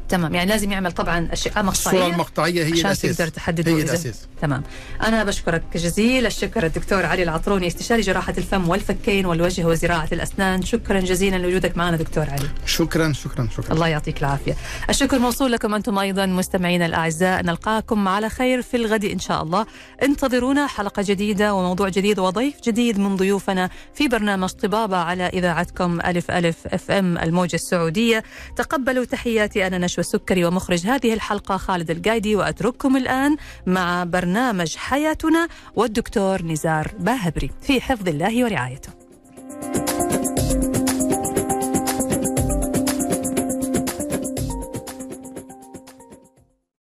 تمام. 0.08 0.34
يعني 0.34 0.50
لازم 0.50 0.72
يعمل 0.72 0.92
طبعا 0.92 1.28
أشعة 1.32 1.68
الصورة 1.68 1.94
مقطعية 1.94 2.12
المقطعيه 2.12 2.64
هي 2.64 2.72
عشان 2.72 2.86
الأساس. 2.86 3.16
تقدر 3.16 3.30
تحدد 3.30 3.68
هي 3.68 3.82
الأساس. 3.82 4.28
تمام. 4.42 4.62
أنا 5.02 5.24
بشكرك 5.24 5.62
جزيل 5.74 6.26
الشكر 6.26 6.66
الدكتور 6.66 7.06
علي 7.06 7.22
العطروني 7.22 7.66
استشاري 7.66 8.00
جراحة 8.00 8.34
الفم 8.38 8.68
والفكين 8.68 9.26
والوجه 9.26 9.64
وزراعة 9.66 10.08
الأسنان. 10.12 10.62
شكرا 10.62 11.00
جزيلا 11.00 11.36
لوجودك 11.36 11.76
معنا 11.76 11.96
دكتور 11.96 12.30
علي. 12.30 12.48
شكرا 12.66 13.12
شكرا 13.12 13.48
شكرا. 13.56 13.74
الله 13.74 13.88
يعطيك 13.88 14.18
العافية. 14.18 14.56
الشكر 14.90 15.18
موصول 15.18 15.52
لكم 15.52 15.74
أنتم 15.74 15.98
أيضا 15.98 16.26
مستمعينا 16.26 16.86
الأعزاء. 16.86 17.42
نلقاكم 17.42 18.08
على 18.08 18.28
خير 18.28 18.62
في 18.62 18.76
الغد 18.76 19.04
إن 19.04 19.18
شاء 19.18 19.42
الله. 19.42 19.66
انتظرونا 20.02 20.66
حلقة 20.66 21.04
جديدة 21.06 21.54
وموضوع 21.54 21.88
جديد 21.88 22.18
وضيف 22.18 22.54
جديد 22.66 22.98
من 22.98 23.16
ضيوفنا 23.16 23.70
في 23.94 24.08
برنامج 24.08 24.48
طبابة 24.48 24.96
على 24.96 25.26
إذاعتكم 25.26 26.00
ألف 26.00 26.30
ألف 26.30 26.56
أف 26.66 26.90
إم 26.90 27.18
الموجة 27.18 27.54
السعودية. 27.54 28.24
تقبلوا 28.56 29.04
تحياتي. 29.04 29.66
أنا 29.66 29.78
نشوى 29.94 30.04
السكري 30.04 30.44
ومخرج 30.44 30.86
هذه 30.86 31.14
الحلقة 31.14 31.56
خالد 31.56 31.90
القايدي 31.90 32.36
وأترككم 32.36 32.96
الآن 32.96 33.36
مع 33.66 34.04
برنامج 34.04 34.76
حياتنا 34.76 35.48
والدكتور 35.76 36.42
نزار 36.42 36.90
باهبري 36.98 37.50
في 37.62 37.80
حفظ 37.80 38.08
الله 38.08 38.44
ورعايته. 38.44 39.03